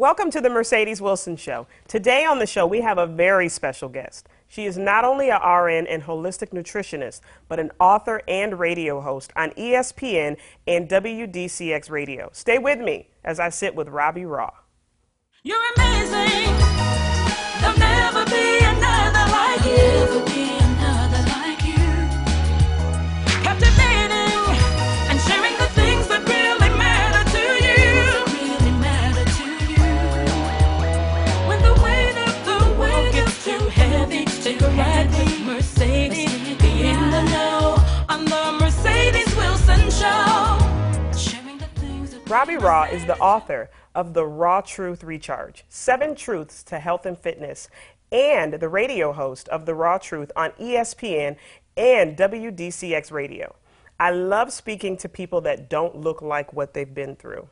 Welcome 0.00 0.30
to 0.30 0.40
the 0.40 0.48
Mercedes 0.48 1.02
Wilson 1.02 1.36
Show. 1.36 1.66
Today 1.86 2.24
on 2.24 2.38
the 2.38 2.46
show, 2.46 2.66
we 2.66 2.80
have 2.80 2.96
a 2.96 3.06
very 3.06 3.50
special 3.50 3.90
guest. 3.90 4.30
She 4.48 4.64
is 4.64 4.78
not 4.78 5.04
only 5.04 5.28
a 5.28 5.36
RN 5.36 5.86
and 5.86 6.02
holistic 6.02 6.54
nutritionist, 6.54 7.20
but 7.48 7.60
an 7.60 7.70
author 7.78 8.22
and 8.26 8.58
radio 8.58 9.02
host 9.02 9.30
on 9.36 9.50
ESPN 9.50 10.38
and 10.66 10.88
WDCX 10.88 11.90
Radio. 11.90 12.30
Stay 12.32 12.56
with 12.56 12.78
me 12.78 13.10
as 13.24 13.38
I 13.38 13.50
sit 13.50 13.74
with 13.74 13.88
Robbie 13.88 14.24
Raw. 14.24 14.52
You're 15.42 15.60
amazing. 15.76 16.56
There'll 17.60 17.78
never 17.78 18.24
be 18.24 18.58
another 18.58 19.30
like 19.30 19.64
you. 19.66 19.80
Captivating 20.00 20.59
Robbie 42.30 42.58
Raw 42.58 42.84
is 42.84 43.04
the 43.06 43.18
author 43.18 43.70
of 43.92 44.14
The 44.14 44.24
Raw 44.24 44.60
Truth 44.60 45.02
Recharge 45.02 45.64
Seven 45.68 46.14
Truths 46.14 46.62
to 46.62 46.78
Health 46.78 47.04
and 47.04 47.18
Fitness, 47.18 47.68
and 48.12 48.52
the 48.54 48.68
radio 48.68 49.12
host 49.12 49.48
of 49.48 49.66
The 49.66 49.74
Raw 49.74 49.98
Truth 49.98 50.30
on 50.36 50.52
ESPN 50.52 51.34
and 51.76 52.16
WDCX 52.16 53.10
Radio. 53.10 53.56
I 53.98 54.12
love 54.12 54.52
speaking 54.52 54.96
to 54.98 55.08
people 55.08 55.40
that 55.40 55.68
don't 55.68 55.96
look 55.96 56.22
like 56.22 56.52
what 56.52 56.72
they've 56.72 56.94
been 56.94 57.16
through. 57.16 57.48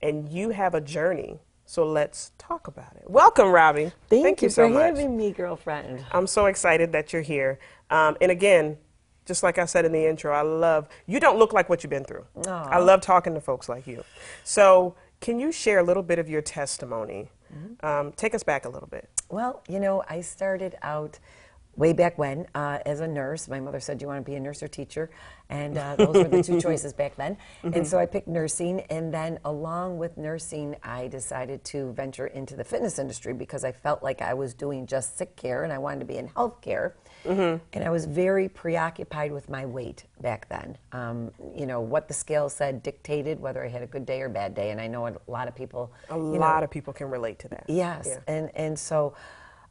And 0.00 0.28
you 0.28 0.50
have 0.50 0.76
a 0.76 0.80
journey, 0.80 1.40
so 1.66 1.84
let's 1.84 2.30
talk 2.38 2.68
about 2.68 2.94
it. 2.94 3.10
Welcome, 3.10 3.48
Robbie. 3.48 3.90
Thank, 4.08 4.40
you, 4.40 4.50
so 4.50 4.68
for 4.68 4.72
much. 4.72 4.82
having 4.82 5.16
me, 5.16 5.32
girlfriend. 5.32 6.04
I'm 6.12 6.28
so 6.28 6.46
excited 6.46 6.92
that 6.92 7.12
you're 7.12 7.22
here. 7.22 7.58
Um, 7.90 8.16
and 8.20 8.30
again, 8.30 8.78
just 9.32 9.42
like 9.42 9.56
I 9.56 9.64
said 9.64 9.86
in 9.86 9.92
the 9.92 10.06
intro, 10.06 10.30
I 10.34 10.42
love 10.42 10.88
you 11.06 11.18
don't 11.18 11.38
look 11.38 11.54
like 11.54 11.70
what 11.70 11.82
you've 11.82 11.90
been 11.90 12.04
through. 12.04 12.26
I 12.70 12.78
love 12.78 13.00
talking 13.00 13.32
to 13.32 13.40
folks 13.40 13.66
like 13.66 13.86
you. 13.86 14.04
So, 14.44 14.94
can 15.20 15.40
you 15.40 15.50
share 15.52 15.78
a 15.78 15.82
little 15.82 16.02
bit 16.02 16.18
of 16.18 16.28
your 16.28 16.42
testimony? 16.42 17.30
Um, 17.82 18.12
take 18.12 18.34
us 18.34 18.42
back 18.42 18.66
a 18.66 18.68
little 18.68 18.88
bit. 18.88 19.08
Well, 19.30 19.62
you 19.68 19.80
know, 19.80 20.02
I 20.08 20.20
started 20.20 20.74
out 20.82 21.18
way 21.76 21.94
back 21.94 22.18
when 22.18 22.46
uh, 22.54 22.80
as 22.84 23.00
a 23.00 23.08
nurse. 23.08 23.48
My 23.48 23.58
mother 23.60 23.80
said, 23.80 23.96
"Do 23.98 24.04
you 24.04 24.08
want 24.08 24.22
to 24.22 24.30
be 24.30 24.36
a 24.36 24.40
nurse 24.40 24.62
or 24.62 24.68
teacher?" 24.68 25.10
And 25.48 25.78
uh, 25.78 25.96
those 25.96 26.14
were 26.14 26.24
the 26.24 26.42
two 26.42 26.60
choices 26.66 26.92
back 26.92 27.16
then. 27.16 27.38
And 27.62 27.86
so 27.86 27.98
I 27.98 28.04
picked 28.04 28.28
nursing. 28.28 28.80
And 28.90 29.12
then, 29.12 29.38
along 29.46 29.96
with 29.96 30.18
nursing, 30.18 30.76
I 30.82 31.08
decided 31.08 31.64
to 31.64 31.92
venture 31.92 32.26
into 32.26 32.54
the 32.56 32.64
fitness 32.64 32.98
industry 32.98 33.32
because 33.32 33.64
I 33.64 33.72
felt 33.72 34.02
like 34.02 34.20
I 34.20 34.34
was 34.34 34.52
doing 34.52 34.86
just 34.86 35.16
sick 35.16 35.36
care 35.36 35.64
and 35.64 35.72
I 35.72 35.78
wanted 35.78 36.00
to 36.00 36.06
be 36.06 36.18
in 36.18 36.28
healthcare. 37.24 37.60
And 37.72 37.84
I 37.84 37.90
was 37.90 38.04
very 38.04 38.48
preoccupied 38.48 39.32
with 39.32 39.48
my 39.48 39.64
weight 39.66 40.04
back 40.20 40.48
then. 40.48 40.76
Um, 40.92 41.30
you 41.56 41.66
know, 41.66 41.80
what 41.80 42.08
the 42.08 42.14
scale 42.14 42.48
said 42.48 42.82
dictated 42.82 43.40
whether 43.40 43.64
I 43.64 43.68
had 43.68 43.82
a 43.82 43.86
good 43.86 44.06
day 44.06 44.22
or 44.22 44.28
bad 44.28 44.54
day. 44.54 44.70
And 44.70 44.80
I 44.80 44.86
know 44.86 45.06
a 45.06 45.14
lot 45.26 45.48
of 45.48 45.54
people. 45.54 45.92
A 46.10 46.16
you 46.16 46.22
know, 46.22 46.38
lot 46.38 46.62
of 46.62 46.70
people 46.70 46.92
can 46.92 47.08
relate 47.10 47.38
to 47.40 47.48
that. 47.48 47.64
Yes, 47.68 48.06
Yeah. 48.08 48.18
and 48.26 48.50
and 48.54 48.78
so 48.78 49.14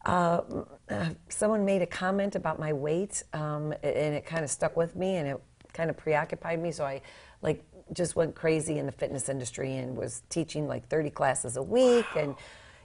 uh, 0.05 0.41
uh, 0.89 1.09
someone 1.29 1.63
made 1.63 1.81
a 1.81 1.85
comment 1.87 2.35
about 2.35 2.59
my 2.59 2.73
weight, 2.73 3.23
um, 3.33 3.71
and 3.83 4.15
it 4.15 4.25
kind 4.25 4.43
of 4.43 4.49
stuck 4.49 4.75
with 4.75 4.95
me, 4.95 5.17
and 5.17 5.27
it 5.27 5.41
kind 5.73 5.89
of 5.89 5.97
preoccupied 5.97 6.59
me. 6.61 6.71
So 6.71 6.83
I 6.85 7.01
like 7.41 7.63
just 7.93 8.15
went 8.15 8.33
crazy 8.35 8.77
in 8.79 8.85
the 8.85 8.91
fitness 8.91 9.29
industry 9.29 9.75
and 9.77 9.95
was 9.97 10.23
teaching 10.29 10.67
like 10.67 10.87
30 10.87 11.09
classes 11.11 11.57
a 11.57 11.61
week, 11.63 12.05
and 12.15 12.35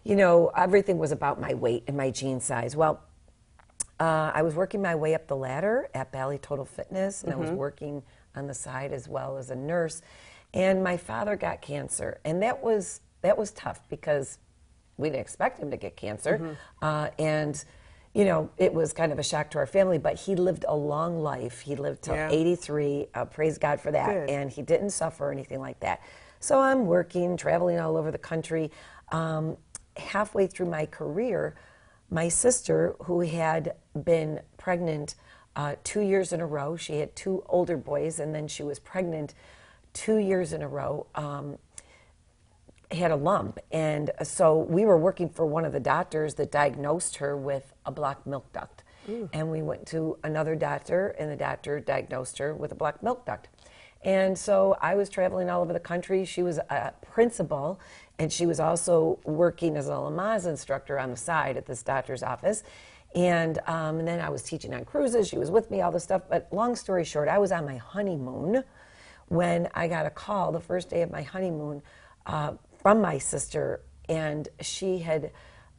you 0.05 0.15
know 0.17 0.51
everything 0.57 0.99
was 0.99 1.11
about 1.13 1.41
my 1.41 1.55
weight 1.55 1.85
and 1.87 1.97
my 1.97 2.11
jean 2.11 2.41
size. 2.41 2.77
Well. 2.77 3.01
Uh, 3.99 4.31
I 4.35 4.43
was 4.43 4.55
working 4.55 4.83
my 4.83 4.95
way 4.95 5.15
up 5.15 5.27
the 5.27 5.37
ladder 5.37 5.89
at 5.95 6.13
Bally 6.13 6.39
Total 6.39 6.65
Fitness, 6.67 7.23
and 7.25 7.33
I 7.33 7.37
was 7.37 7.51
working 7.51 8.03
on 8.35 8.47
the 8.47 8.55
side 8.55 8.93
as 8.93 9.09
well 9.09 9.39
as 9.39 9.51
a 9.51 9.57
nurse. 9.57 10.03
And 10.53 10.85
my 10.85 10.97
father 10.97 11.37
got 11.37 11.63
cancer, 11.63 12.21
and 12.25 12.43
that 12.43 12.63
was 12.63 13.01
that 13.23 13.37
was 13.39 13.51
tough 13.53 13.81
because 13.89 14.39
we 14.99 15.09
didn't 15.09 15.21
expect 15.23 15.59
him 15.59 15.71
to 15.71 15.77
get 15.77 15.97
cancer, 15.97 16.57
uh, 16.83 17.09
and 17.19 17.63
you 18.15 18.25
know 18.27 18.51
it 18.59 18.73
was 18.73 18.93
kind 18.93 19.13
of 19.13 19.19
a 19.19 19.23
shock 19.23 19.51
to 19.53 19.59
our 19.59 19.67
family. 19.67 19.99
But 19.99 20.17
he 20.21 20.35
lived 20.37 20.67
a 20.69 20.77
long 20.77 21.23
life. 21.23 21.61
He 21.61 21.75
lived 21.75 22.03
till 22.03 22.15
Yeah. 22.15 22.29
83. 22.31 23.09
Uh, 23.15 23.25
praise 23.25 23.57
God 23.57 23.81
for 23.81 23.91
that, 23.93 24.09
Good. 24.13 24.31
and 24.31 24.51
he 24.51 24.61
didn't 24.61 24.91
suffer 24.91 25.29
or 25.29 25.33
anything 25.33 25.61
like 25.61 25.81
that. 25.81 26.01
So 26.39 26.61
I'm 26.61 26.85
working, 26.87 27.37
traveling 27.39 27.81
all 27.81 27.97
over 27.97 28.11
the 28.11 28.19
country. 28.19 28.71
Um, 29.11 29.57
halfway 29.97 30.47
through 30.47 30.67
my 30.67 30.85
career, 30.85 31.55
my 32.11 32.29
sister, 32.29 32.95
who 33.05 33.21
had 33.21 33.75
been 34.05 34.41
pregnant 34.59 35.15
uh, 35.55 35.75
two 35.85 36.01
years 36.01 36.33
in 36.33 36.41
a 36.41 36.47
row, 36.47 36.77
she 36.77 36.99
had 36.99 37.17
two 37.17 37.43
older 37.49 37.77
boys, 37.77 38.21
and 38.21 38.35
then 38.35 38.47
she 38.47 38.63
was 38.63 38.79
pregnant 38.79 39.35
two 39.93 40.19
years 40.19 40.53
in 40.53 40.63
a 40.63 40.69
row. 40.69 41.07
Um, 41.15 41.59
had 42.93 43.11
a 43.11 43.17
lump, 43.17 43.59
and 43.73 44.13
so 44.23 44.59
we 44.59 44.85
were 44.85 44.97
working 44.97 45.29
for 45.29 45.45
one 45.45 45.65
of 45.65 45.73
the 45.73 45.81
doctors 45.81 46.35
that 46.35 46.53
diagnosed 46.53 47.17
her 47.17 47.37
with 47.37 47.73
a 47.85 47.91
blocked 47.91 48.27
milk 48.29 48.53
duct. 48.53 48.85
And 49.33 49.51
we 49.51 49.63
went 49.63 49.87
to 49.87 50.19
another 50.23 50.55
doctor, 50.55 51.09
and 51.19 51.31
the 51.31 51.37
doctor 51.37 51.81
diagnosed 51.81 52.39
her 52.39 52.55
with 52.55 52.71
a 52.73 52.75
blocked 52.77 53.03
milk 53.03 53.25
duct. 53.27 53.49
And 54.03 54.39
so 54.39 54.77
I 54.81 54.95
was 54.95 55.09
traveling 55.09 55.51
all 55.51 55.63
over 55.63 55.73
the 55.73 55.81
country. 55.81 56.25
She 56.25 56.43
was 56.45 56.59
a 56.59 56.93
principal, 57.03 57.81
and 58.19 58.33
she 58.33 58.47
was 58.47 58.61
also 58.61 59.19
working 59.25 59.77
as 59.77 59.89
a 59.89 59.93
Lamaze 59.93 60.47
instructor 60.47 60.99
on 60.99 61.11
the 61.11 61.17
side 61.17 61.57
at 61.57 61.67
this 61.67 61.83
doctor's 61.83 62.23
office. 62.23 62.63
And, 63.15 63.59
um, 63.67 63.99
and 63.99 64.09
then 64.09 64.21
I 64.21 64.29
was 64.29 64.43
teaching 64.43 64.75
on 64.75 64.85
cruises. 64.85 65.29
She 65.29 65.39
was 65.39 65.51
with 65.51 65.71
me, 65.71 65.81
all 65.81 65.91
this 65.93 66.05
stuff. 66.05 66.23
But 66.29 66.49
long 66.53 66.77
story 66.77 67.05
short, 67.05 67.29
I 67.29 67.39
was 67.39 67.53
on 67.53 67.65
my 67.65 67.77
honeymoon 67.77 68.65
when 69.29 69.69
I 69.75 69.89
got 69.89 70.07
a 70.07 70.11
call 70.11 70.53
the 70.53 70.61
first 70.61 70.91
day 70.91 71.03
of 71.03 71.11
my 71.11 71.23
honeymoon 71.23 71.83
uh, 72.27 72.53
from 72.81 73.01
my 73.01 73.19
sister, 73.19 73.81
and 74.09 74.49
she 74.61 74.99
had 74.99 75.31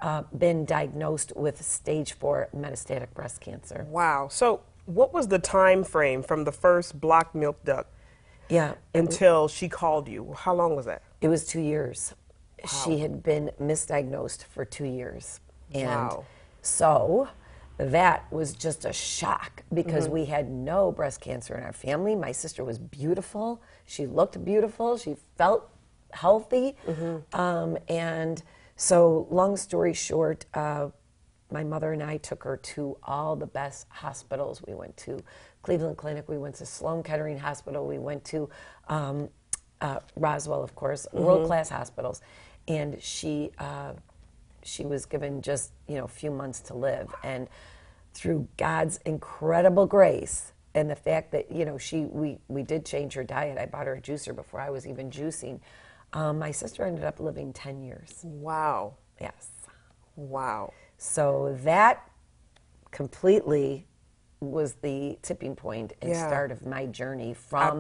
uh, 0.01 0.23
been 0.37 0.65
diagnosed 0.65 1.33
with 1.35 1.61
stage 1.63 2.13
four 2.13 2.49
metastatic 2.55 3.13
breast 3.13 3.41
cancer. 3.41 3.85
Wow. 3.89 4.27
So, 4.29 4.61
what 4.85 5.13
was 5.13 5.27
the 5.27 5.39
time 5.39 5.83
frame 5.83 6.23
from 6.23 6.43
the 6.43 6.51
first 6.51 6.99
blocked 6.99 7.35
milk 7.35 7.63
duct 7.65 7.91
Yeah, 8.49 8.75
until 8.95 9.47
she 9.47 9.67
called 9.69 10.07
you? 10.07 10.33
How 10.37 10.53
long 10.53 10.75
was 10.75 10.85
that? 10.85 11.03
it 11.19 11.27
was 11.27 11.45
two 11.45 11.59
years. 11.61 12.13
She 12.65 12.99
had 12.99 13.21
been 13.23 13.51
misdiagnosed 13.61 14.43
for 14.43 14.65
two 14.65 14.85
years. 14.85 15.39
And 15.73 15.89
Wow. 15.89 16.25
so 16.61 17.27
that 17.77 18.31
was 18.31 18.53
just 18.53 18.85
a 18.85 18.93
shock 18.93 19.63
because 19.73 20.09
we 20.09 20.25
had 20.25 20.49
no 20.49 20.91
breast 20.91 21.21
cancer 21.21 21.55
in 21.55 21.63
our 21.63 21.73
family. 21.73 22.15
My 22.15 22.31
sister 22.31 22.63
was 22.63 22.79
beautiful. 22.79 23.61
She 23.85 24.07
looked 24.07 24.43
beautiful. 24.43 24.97
She 24.97 25.17
felt 25.37 25.69
healthy. 26.11 26.75
Um, 27.33 27.77
and 27.87 28.41
so, 28.75 29.27
long 29.29 29.57
story 29.57 29.93
short, 29.93 30.45
uh, 30.53 30.89
my 31.51 31.63
mother 31.63 31.93
and 31.93 32.03
I 32.03 32.17
took 32.17 32.43
her 32.43 32.57
to 32.57 32.97
all 33.03 33.35
the 33.35 33.45
best 33.47 33.87
hospitals. 33.89 34.61
We 34.67 34.73
went 34.73 34.97
to 34.97 35.19
Cleveland 35.63 35.97
Clinic, 35.97 36.27
we 36.29 36.37
went 36.37 36.55
to 36.55 36.65
Sloan 36.65 37.03
Kettering 37.03 37.37
Hospital, 37.37 37.85
we 37.87 37.97
went 37.99 38.23
to 38.25 38.49
um, 38.87 39.29
uh, 39.81 39.99
Roswell, 40.15 40.63
of 40.63 40.75
course, 40.75 41.07
world 41.13 41.45
class 41.47 41.69
hospitals. 41.69 42.21
And 42.67 43.01
she, 43.01 43.51
uh, 43.59 43.93
she 44.63 44.85
was 44.85 45.05
given 45.05 45.41
just 45.41 45.71
you 45.87 45.95
know 45.95 46.05
a 46.05 46.09
few 46.09 46.31
months 46.31 46.59
to 46.61 46.73
live, 46.75 47.13
and 47.23 47.47
through 48.13 48.47
God's 48.57 48.97
incredible 49.05 49.85
grace 49.85 50.51
and 50.75 50.89
the 50.89 50.95
fact 50.95 51.31
that 51.31 51.51
you 51.51 51.65
know 51.65 51.77
she 51.77 52.01
we 52.01 52.37
we 52.47 52.63
did 52.63 52.85
change 52.85 53.13
her 53.13 53.23
diet. 53.23 53.57
I 53.57 53.65
bought 53.65 53.87
her 53.87 53.95
a 53.95 54.01
juicer 54.01 54.35
before 54.35 54.59
I 54.59 54.69
was 54.69 54.85
even 54.85 55.09
juicing. 55.09 55.59
Um, 56.13 56.39
my 56.39 56.51
sister 56.51 56.85
ended 56.85 57.03
up 57.05 57.19
living 57.19 57.53
ten 57.53 57.81
years. 57.81 58.19
Wow. 58.23 58.95
Yes. 59.21 59.49
Wow. 60.15 60.73
So 60.97 61.57
that 61.63 62.09
completely 62.91 63.85
was 64.39 64.73
the 64.81 65.17
tipping 65.21 65.55
point 65.55 65.93
and 66.01 66.11
Yeah. 66.11 66.27
start 66.27 66.51
of 66.51 66.65
my 66.65 66.85
journey 66.85 67.33
from 67.33 67.79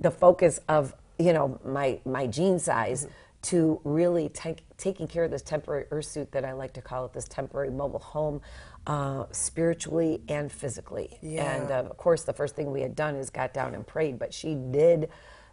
the 0.00 0.10
focus 0.10 0.60
of 0.68 0.94
you 1.18 1.32
know 1.32 1.60
my 1.64 2.00
my 2.04 2.26
gene 2.26 2.58
size 2.58 3.06
to 3.44 3.80
really 3.84 4.28
take, 4.28 4.64
taking 4.76 5.06
care 5.06 5.24
of 5.24 5.30
this 5.30 5.42
temporary 5.42 5.86
earth 5.90 6.06
suit 6.06 6.32
that 6.32 6.44
I 6.44 6.52
like 6.52 6.72
to 6.74 6.82
call 6.82 7.04
it 7.04 7.12
this 7.12 7.26
temporary 7.28 7.70
mobile 7.70 7.98
home 7.98 8.40
uh, 8.86 9.24
spiritually 9.32 10.22
and 10.28 10.50
physically 10.50 11.18
and 11.22 11.70
uh, 11.70 11.84
of 11.90 11.96
course 11.96 12.24
the 12.24 12.32
first 12.32 12.54
thing 12.56 12.70
we 12.70 12.82
had 12.82 12.94
done 12.94 13.16
is 13.16 13.30
got 13.30 13.54
down 13.54 13.74
and 13.74 13.86
prayed 13.86 14.18
but 14.18 14.34
she 14.34 14.54
did 14.54 15.08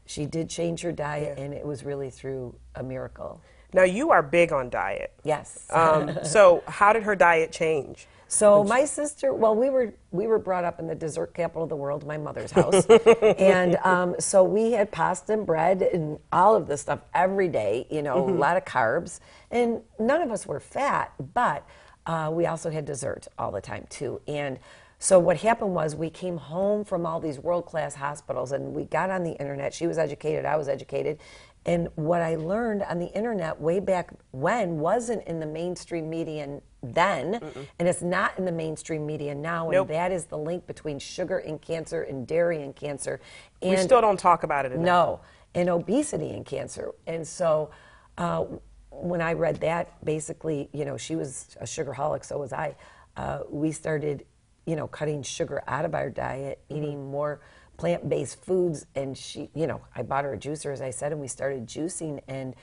she 0.06 0.26
did 0.26 0.50
change 0.50 0.82
her 0.82 0.92
diet 0.92 1.38
and 1.38 1.54
it 1.54 1.66
was 1.66 1.86
really 1.86 2.10
through 2.10 2.54
a 2.76 2.84
miracle 2.84 3.42
Now, 3.74 3.84
you 3.84 4.12
are 4.12 4.22
big 4.22 4.52
on 4.52 4.70
diet. 4.70 5.14
Yes. 5.24 5.66
Um, 5.72 6.20
so, 6.24 6.64
how 6.68 6.94
did 6.94 7.04
her 7.04 7.16
diet 7.16 7.52
change? 7.52 8.08
So 8.32 8.64
my 8.64 8.86
sister, 8.86 9.34
well, 9.34 9.54
we 9.54 9.70
were 9.70 9.94
we 10.12 10.26
were 10.26 10.40
brought 10.40 10.64
up 10.64 10.80
in 10.80 10.88
the 10.88 10.96
dessert 10.96 11.34
capital 11.34 11.64
of 11.64 11.70
the 11.70 11.76
world, 11.76 12.08
my 12.08 12.18
mother's 12.18 12.52
house, 12.52 12.86
and 13.38 13.76
um, 13.84 14.16
so 14.20 14.42
we 14.42 14.72
had 14.72 14.90
pasta 14.90 15.34
and 15.34 15.46
bread 15.46 15.82
and 15.82 16.18
all 16.32 16.56
of 16.56 16.66
this 16.66 16.80
stuff 16.80 17.02
every 17.14 17.50
day. 17.50 17.86
You 17.90 18.02
know, 18.02 18.30
a 18.30 18.32
lot 18.32 18.56
of 18.56 18.64
carbs, 18.64 19.20
and 19.52 19.82
none 20.00 20.22
of 20.22 20.32
us 20.32 20.48
were 20.48 20.62
fat, 20.62 21.12
but 21.34 21.68
uh, 22.06 22.30
we 22.32 22.46
also 22.46 22.70
had 22.72 22.86
dessert 22.86 23.28
all 23.38 23.52
the 23.52 23.60
time 23.60 23.86
too. 23.90 24.22
And 24.30 24.60
so 24.98 25.20
what 25.20 25.36
happened 25.36 25.76
was 25.76 25.94
we 25.94 26.10
came 26.10 26.38
home 26.38 26.86
from 26.86 27.06
all 27.06 27.20
these 27.20 27.38
world 27.38 27.66
class 27.66 27.96
hospitals, 27.96 28.54
and 28.54 28.74
we 28.74 28.86
got 28.86 29.10
on 29.10 29.24
the 29.24 29.34
internet. 29.34 29.74
She 29.74 29.88
was 29.88 29.98
educated, 29.98 30.46
I 30.46 30.56
was 30.56 30.70
educated, 30.70 31.20
and 31.66 31.90
what 31.96 32.22
I 32.22 32.36
learned 32.36 32.84
on 32.84 32.98
the 32.98 33.08
internet 33.08 33.60
way 33.60 33.82
back 33.82 34.12
when 34.32 34.80
wasn't 34.80 35.28
in 35.28 35.42
the 35.42 35.46
mainstream 35.46 36.10
media 36.10 36.62
then, 36.84 37.40
and 37.80 37.88
it's 37.88 38.02
not 38.02 38.38
in 38.38 38.46
the 38.46 38.52
mainstream 38.52 39.06
media 39.06 39.36
now. 39.36 39.70
Nope. 39.70 39.90
And 39.90 39.96
that 39.96 40.12
is 40.12 40.26
the 40.26 40.38
link 40.38 40.66
between 40.66 41.00
sugar 41.00 41.38
and 41.38 41.62
cancer 41.62 42.04
and 42.04 42.26
dairy 42.26 42.62
and 42.64 42.76
cancer. 42.76 43.20
And 43.62 43.72
We 43.72 43.78
still 43.78 44.02
don't 44.02 44.20
talk 44.20 44.44
about 44.44 44.66
it 44.66 44.72
enough. 44.72 44.86
no, 44.86 45.20
and 45.54 45.70
obesity 45.70 46.32
and 46.32 46.46
cancer. 46.46 46.92
And 47.06 47.28
so 47.28 47.70
uh, 48.18 48.46
when 48.90 49.22
I 49.22 49.34
read 49.34 49.58
that, 49.62 50.04
basically, 50.04 50.70
you 50.74 50.86
know, 50.86 50.98
she 50.98 51.16
was 51.16 51.56
a 51.60 51.66
sugarholic, 51.66 52.26
so 52.26 52.38
was 52.40 52.54
I. 52.54 52.76
Uh, 53.16 53.40
we 53.50 53.72
started, 53.72 54.26
you 54.66 54.76
know, 54.76 54.88
cutting 54.88 55.22
sugar 55.22 55.64
out 55.68 55.86
of 55.86 55.94
our 55.94 56.10
diet, 56.10 56.64
eating 56.70 57.12
more 57.12 57.42
plant-based 57.78 58.44
foods, 58.44 58.86
and 58.96 59.18
she, 59.18 59.50
you 59.54 59.68
know, 59.68 59.82
I 59.96 60.04
bought 60.04 60.24
her 60.24 60.34
a 60.34 60.38
juicer, 60.38 60.72
as 60.72 60.82
I 60.82 60.92
said, 60.92 61.12
and 61.12 61.22
we 61.22 61.28
started 61.28 61.68
juicing, 61.68 62.22
and 62.28 62.56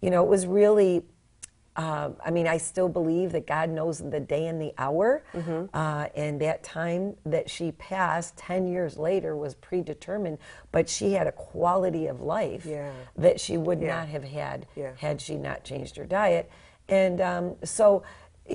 you 0.00 0.10
know, 0.10 0.22
it 0.22 0.28
was 0.28 0.46
really. 0.46 1.04
Um, 1.76 2.16
I 2.24 2.30
mean, 2.30 2.46
I 2.46 2.56
still 2.56 2.88
believe 2.88 3.32
that 3.32 3.46
God 3.46 3.68
knows 3.68 3.98
the 3.98 4.18
day 4.20 4.46
and 4.46 4.60
the 4.60 4.72
hour, 4.78 5.22
Mm-hmm. 5.34 5.66
uh, 5.74 6.06
and 6.14 6.40
that 6.40 6.62
time 6.62 7.16
that 7.26 7.50
she 7.50 7.72
passed, 7.72 8.36
ten 8.36 8.66
years 8.66 8.96
later, 8.96 9.36
was 9.36 9.54
predetermined. 9.54 10.38
But 10.72 10.88
she 10.88 11.12
had 11.12 11.26
a 11.26 11.32
quality 11.32 12.06
of 12.06 12.20
life 12.22 12.64
Yeah. 12.64 12.90
that 13.16 13.38
she 13.40 13.58
would 13.58 13.80
Yeah. 13.82 13.96
not 13.96 14.08
have 14.08 14.24
had 14.24 14.66
Yeah. 14.74 14.92
had 14.96 15.20
she 15.20 15.36
not 15.36 15.64
changed 15.64 15.96
her 15.96 16.04
diet. 16.06 16.50
And 16.88 17.20
um, 17.20 17.56
so, 17.62 18.02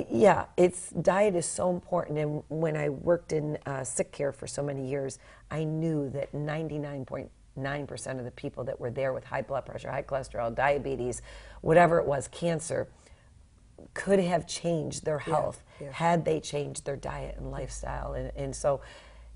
yeah, 0.10 0.46
it's 0.58 0.90
diet 0.90 1.36
is 1.36 1.46
so 1.46 1.70
important. 1.70 2.18
And 2.18 2.44
when 2.50 2.76
I 2.78 2.90
worked 2.90 3.34
in 3.34 3.58
uh, 3.66 3.84
sick 3.84 4.12
care 4.12 4.32
for 4.32 4.48
so 4.48 4.64
many 4.64 4.88
years, 4.88 5.20
I 5.52 5.64
knew 5.66 6.10
that 6.12 6.34
99.9% 6.34 8.18
of 8.20 8.26
the 8.26 8.32
people 8.32 8.64
that 8.64 8.80
were 8.80 8.90
there 8.92 9.14
with 9.14 9.26
high 9.26 9.42
blood 9.42 9.66
pressure, 9.66 9.92
high 9.92 10.04
cholesterol, 10.04 10.54
diabetes, 10.56 11.22
whatever 11.62 12.00
it 12.00 12.06
was, 12.06 12.28
cancer, 12.30 12.88
could 13.94 14.20
have 14.20 14.48
changed 14.48 15.06
their 15.06 15.20
health 15.20 15.64
yeah. 15.80 15.92
had 15.92 16.26
they 16.26 16.40
changed 16.40 16.86
their 16.86 16.96
diet 16.96 17.36
and 17.38 17.52
lifestyle. 17.52 18.14
And, 18.14 18.32
and 18.36 18.56
so 18.56 18.82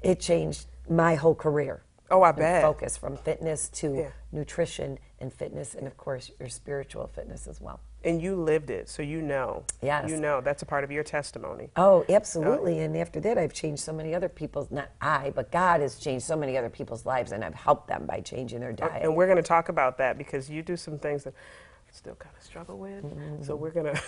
it 0.01 0.19
changed 0.19 0.67
my 0.89 1.15
whole 1.15 1.35
career. 1.35 1.83
Oh, 2.11 2.21
I 2.21 2.31
bet. 2.31 2.61
Focus 2.61 2.97
from 2.97 3.17
fitness 3.17 3.69
to 3.69 3.95
Yeah. 3.95 4.09
nutrition 4.31 4.99
and 5.19 5.33
fitness, 5.33 5.73
and 5.73 5.87
of 5.87 5.97
course, 5.97 6.29
your 6.39 6.49
spiritual 6.49 7.07
fitness 7.07 7.47
as 7.47 7.59
well. 7.59 7.79
And 8.03 8.21
you 8.21 8.35
lived 8.35 8.69
it, 8.69 8.87
so 8.87 9.01
you 9.01 9.21
know. 9.23 9.63
Yes. 9.81 10.07
You 10.09 10.17
know 10.17 10.39
that's 10.39 10.61
a 10.61 10.65
part 10.65 10.83
of 10.83 10.91
your 10.91 11.03
testimony. 11.03 11.71
Oh, 11.75 12.01
uh, 12.01 12.13
absolutely. 12.13 12.79
And 12.79 12.95
after 12.95 13.19
that, 13.21 13.39
I've 13.39 13.53
changed 13.53 13.81
so 13.81 13.91
many 13.91 14.13
other 14.13 14.29
people's, 14.29 14.69
not 14.69 14.89
I, 15.01 15.31
but 15.33 15.51
God 15.51 15.81
has 15.81 15.97
changed 15.97 16.25
so 16.25 16.35
many 16.35 16.55
other 16.55 16.69
people's 16.69 17.07
lives, 17.07 17.31
and 17.31 17.43
I've 17.43 17.55
helped 17.55 17.87
them 17.87 18.05
by 18.05 18.21
changing 18.21 18.59
their 18.59 18.71
uh, 18.71 18.75
diet. 18.75 19.03
And 19.03 19.15
we're 19.15 19.25
going 19.25 19.37
to 19.37 19.43
talk 19.43 19.69
about 19.69 19.97
that 19.97 20.19
because 20.19 20.47
you 20.47 20.61
do 20.61 20.77
some 20.77 20.99
things 20.99 21.23
that 21.23 21.33
still 21.95 22.15
kind 22.15 22.35
of 22.37 22.43
struggle 22.43 22.77
with. 22.77 23.01
So 23.45 23.53
mm-hmm. 23.53 23.61
we're 23.61 23.71
gonna 23.71 23.99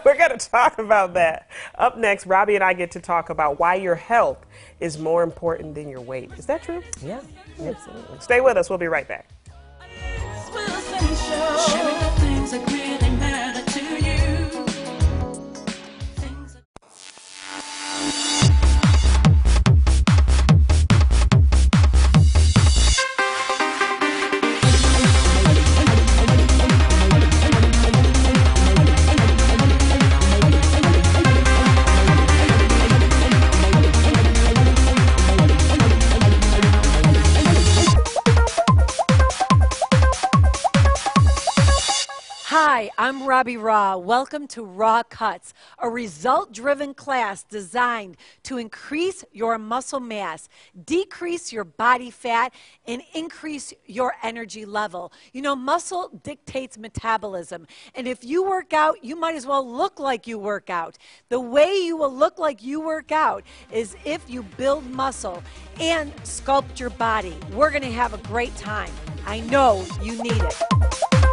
we're 0.04 0.16
gonna 0.16 0.38
talk 0.38 0.78
about 0.78 1.14
that. 1.14 1.50
Up 1.74 1.98
next, 1.98 2.26
Robbie 2.26 2.54
and 2.54 2.64
I 2.64 2.72
get 2.72 2.92
to 2.92 3.00
talk 3.00 3.30
about 3.30 3.58
why 3.58 3.74
your 3.74 3.96
health 3.96 4.46
is 4.80 4.98
more 4.98 5.22
important 5.22 5.74
than 5.74 5.88
your 5.88 6.00
weight. 6.00 6.30
Is 6.38 6.46
that 6.46 6.62
true? 6.62 6.82
yeah, 7.02 7.20
absolutely. 7.60 8.18
Stay 8.20 8.40
with 8.40 8.56
us. 8.56 8.70
We'll 8.70 8.78
be 8.78 8.86
right 8.86 9.08
back. 9.08 9.28
Robbie 43.44 43.58
Raw. 43.58 43.98
Welcome 43.98 44.46
to 44.48 44.64
Raw 44.64 45.02
Cuts, 45.02 45.52
a 45.78 45.86
result 45.86 46.50
driven 46.50 46.94
class 46.94 47.42
designed 47.42 48.16
to 48.44 48.56
increase 48.56 49.22
your 49.32 49.58
muscle 49.58 50.00
mass, 50.00 50.48
decrease 50.86 51.52
your 51.52 51.64
body 51.64 52.10
fat, 52.10 52.54
and 52.86 53.02
increase 53.12 53.74
your 53.84 54.14
energy 54.22 54.64
level. 54.64 55.12
You 55.34 55.42
know, 55.42 55.54
muscle 55.54 56.08
dictates 56.22 56.78
metabolism. 56.78 57.66
And 57.94 58.08
if 58.08 58.24
you 58.24 58.42
work 58.42 58.72
out, 58.72 59.04
you 59.04 59.14
might 59.14 59.34
as 59.34 59.46
well 59.46 59.70
look 59.70 60.00
like 60.00 60.26
you 60.26 60.38
work 60.38 60.70
out. 60.70 60.96
The 61.28 61.38
way 61.38 61.70
you 61.70 61.98
will 61.98 62.14
look 62.14 62.38
like 62.38 62.62
you 62.62 62.80
work 62.80 63.12
out 63.12 63.44
is 63.70 63.94
if 64.06 64.22
you 64.26 64.44
build 64.56 64.90
muscle 64.90 65.42
and 65.78 66.16
sculpt 66.22 66.80
your 66.80 66.88
body. 66.88 67.36
We're 67.52 67.68
going 67.68 67.82
to 67.82 67.92
have 67.92 68.14
a 68.14 68.18
great 68.26 68.56
time. 68.56 68.90
I 69.26 69.40
know 69.40 69.84
you 70.02 70.22
need 70.22 70.32
it. 70.42 71.23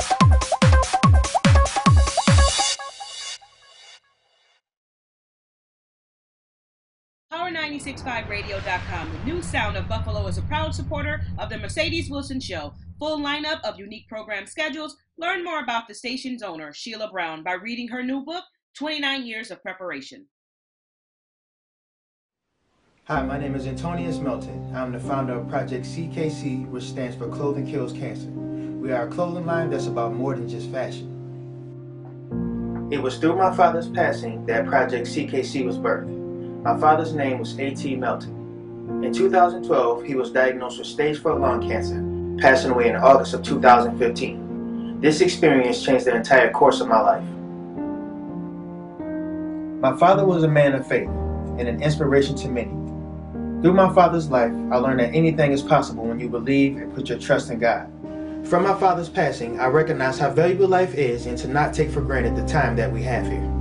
Power965radio.com. 7.51 9.11
The 9.11 9.25
new 9.25 9.41
sound 9.41 9.75
of 9.75 9.89
Buffalo 9.89 10.27
is 10.27 10.37
a 10.37 10.41
proud 10.43 10.73
supporter 10.73 11.21
of 11.37 11.49
the 11.49 11.57
Mercedes 11.57 12.09
Wilson 12.09 12.39
Show. 12.39 12.73
Full 12.97 13.19
lineup 13.19 13.59
of 13.63 13.77
unique 13.77 14.07
program 14.07 14.47
schedules. 14.47 14.95
Learn 15.17 15.43
more 15.43 15.59
about 15.59 15.87
the 15.87 15.93
station's 15.93 16.41
owner, 16.43 16.71
Sheila 16.73 17.11
Brown, 17.11 17.43
by 17.43 17.53
reading 17.53 17.89
her 17.89 18.03
new 18.03 18.23
book, 18.23 18.45
29 18.77 19.25
Years 19.25 19.51
of 19.51 19.61
Preparation. 19.61 20.27
Hi, 23.05 23.21
my 23.23 23.37
name 23.37 23.55
is 23.55 23.67
Antonius 23.67 24.19
Melton. 24.19 24.73
I'm 24.73 24.93
the 24.93 24.99
founder 24.99 25.33
of 25.33 25.49
Project 25.49 25.85
CKC, 25.85 26.69
which 26.69 26.83
stands 26.83 27.17
for 27.17 27.27
Clothing 27.27 27.67
Kills 27.67 27.91
Cancer. 27.91 28.29
We 28.29 28.93
are 28.93 29.07
a 29.07 29.11
clothing 29.11 29.45
line 29.45 29.69
that's 29.69 29.87
about 29.87 30.13
more 30.13 30.35
than 30.35 30.47
just 30.47 30.71
fashion. 30.71 31.17
It 32.91 33.01
was 33.01 33.17
through 33.17 33.35
my 33.35 33.53
father's 33.53 33.89
passing 33.89 34.45
that 34.45 34.67
Project 34.67 35.07
CKC 35.07 35.65
was 35.65 35.77
birthed. 35.77 36.20
My 36.63 36.79
father's 36.79 37.15
name 37.15 37.39
was 37.39 37.57
A.T. 37.57 37.95
Melton. 37.95 39.03
In 39.03 39.11
2012, 39.11 40.03
he 40.03 40.13
was 40.13 40.29
diagnosed 40.29 40.77
with 40.77 40.85
stage 40.85 41.17
4 41.17 41.39
lung 41.39 41.67
cancer, 41.67 41.95
passing 42.39 42.69
away 42.69 42.87
in 42.87 42.95
August 42.95 43.33
of 43.33 43.41
2015. 43.41 45.01
This 45.01 45.21
experience 45.21 45.83
changed 45.83 46.05
the 46.05 46.15
entire 46.15 46.51
course 46.51 46.79
of 46.79 46.87
my 46.87 47.01
life. 47.01 47.23
My 49.81 49.97
father 49.97 50.23
was 50.23 50.43
a 50.43 50.47
man 50.47 50.75
of 50.75 50.87
faith 50.87 51.09
and 51.57 51.67
an 51.67 51.81
inspiration 51.81 52.35
to 52.35 52.47
many. 52.47 52.69
Through 53.63 53.73
my 53.73 53.91
father's 53.91 54.29
life, 54.29 54.53
I 54.71 54.75
learned 54.75 54.99
that 54.99 55.15
anything 55.15 55.53
is 55.53 55.63
possible 55.63 56.05
when 56.05 56.19
you 56.19 56.29
believe 56.29 56.77
and 56.77 56.93
put 56.93 57.09
your 57.09 57.17
trust 57.17 57.49
in 57.49 57.57
God. 57.57 57.87
From 58.47 58.61
my 58.63 58.79
father's 58.79 59.09
passing, 59.09 59.59
I 59.59 59.65
recognize 59.65 60.19
how 60.19 60.29
valuable 60.29 60.67
life 60.67 60.93
is 60.93 61.25
and 61.25 61.35
to 61.39 61.47
not 61.47 61.73
take 61.73 61.89
for 61.89 62.01
granted 62.01 62.35
the 62.35 62.45
time 62.45 62.75
that 62.75 62.91
we 62.91 63.01
have 63.01 63.25
here. 63.25 63.60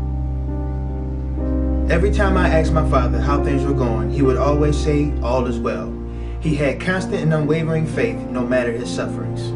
Every 1.90 2.12
time 2.12 2.36
I 2.36 2.48
asked 2.48 2.72
my 2.72 2.88
father 2.88 3.18
how 3.18 3.42
things 3.42 3.64
were 3.64 3.74
going, 3.74 4.12
he 4.12 4.22
would 4.22 4.36
always 4.36 4.78
say, 4.78 5.12
All 5.22 5.44
is 5.48 5.58
well. 5.58 5.92
He 6.38 6.54
had 6.54 6.80
constant 6.80 7.16
and 7.16 7.34
unwavering 7.34 7.84
faith 7.84 8.16
no 8.28 8.46
matter 8.46 8.70
his 8.70 8.88
sufferings. 8.88 9.50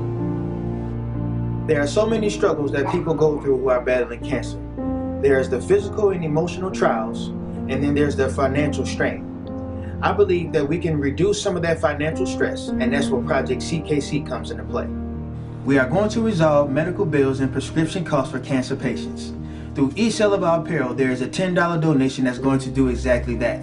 There 1.68 1.80
are 1.80 1.86
so 1.86 2.04
many 2.04 2.28
struggles 2.28 2.72
that 2.72 2.90
people 2.90 3.14
go 3.14 3.40
through 3.40 3.58
who 3.58 3.68
are 3.68 3.80
battling 3.80 4.18
cancer. 4.18 4.58
There 5.22 5.38
is 5.38 5.48
the 5.48 5.62
physical 5.62 6.10
and 6.10 6.24
emotional 6.24 6.72
trials, 6.72 7.28
and 7.68 7.84
then 7.84 7.94
there's 7.94 8.16
the 8.16 8.28
financial 8.28 8.84
strain. 8.84 10.00
I 10.02 10.12
believe 10.12 10.50
that 10.54 10.68
we 10.68 10.78
can 10.78 10.98
reduce 10.98 11.40
some 11.40 11.54
of 11.54 11.62
that 11.62 11.80
financial 11.80 12.26
stress, 12.26 12.66
and 12.66 12.92
that's 12.92 13.10
where 13.10 13.22
Project 13.22 13.62
CKC 13.62 14.26
comes 14.26 14.50
into 14.50 14.64
play. 14.64 14.88
We 15.64 15.78
are 15.78 15.88
going 15.88 16.10
to 16.10 16.20
resolve 16.20 16.68
medical 16.68 17.06
bills 17.06 17.38
and 17.38 17.52
prescription 17.52 18.04
costs 18.04 18.32
for 18.32 18.40
cancer 18.40 18.74
patients. 18.74 19.32
Through 19.74 19.92
each 19.96 20.14
sale 20.14 20.32
of 20.32 20.42
our 20.44 20.60
apparel, 20.60 20.94
there 20.94 21.10
is 21.10 21.20
a 21.20 21.26
$10 21.26 21.80
donation 21.80 22.24
that's 22.24 22.38
going 22.38 22.60
to 22.60 22.70
do 22.70 22.86
exactly 22.88 23.34
that. 23.36 23.60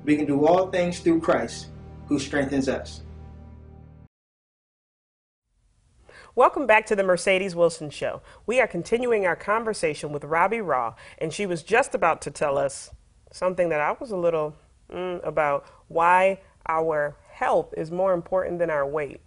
We 0.04 0.18
can 0.18 0.26
do 0.26 0.46
all 0.46 0.70
things 0.70 1.00
through 1.00 1.22
Christ 1.22 1.68
who 2.08 2.20
strengthens 2.20 2.68
us. 2.68 3.04
Welcome 6.36 6.68
back 6.68 6.86
to 6.88 6.98
the 6.98 7.04
Mercedes 7.04 7.56
Wilson 7.56 7.90
Show. 7.90 8.22
We 8.46 8.60
are 8.60 8.68
continuing 8.68 9.26
our 9.26 9.38
conversation 9.38 10.12
with 10.12 10.26
Robbie 10.26 10.60
Raw, 10.60 10.96
and 11.18 11.32
she 11.32 11.46
was 11.46 11.64
just 11.64 11.96
about 11.96 12.22
to 12.24 12.32
tell 12.32 12.58
us 12.58 12.92
something 13.34 13.68
that 13.70 13.82
I 13.82 13.92
was 14.00 14.12
a 14.12 14.18
little 14.18 14.56
mm, 14.90 15.26
about 15.28 15.66
why 15.90 16.40
our 16.70 17.18
health 17.30 17.74
is 17.76 17.92
more 17.92 18.14
important 18.14 18.60
than 18.60 18.70
our 18.70 18.88
weight. 18.88 19.20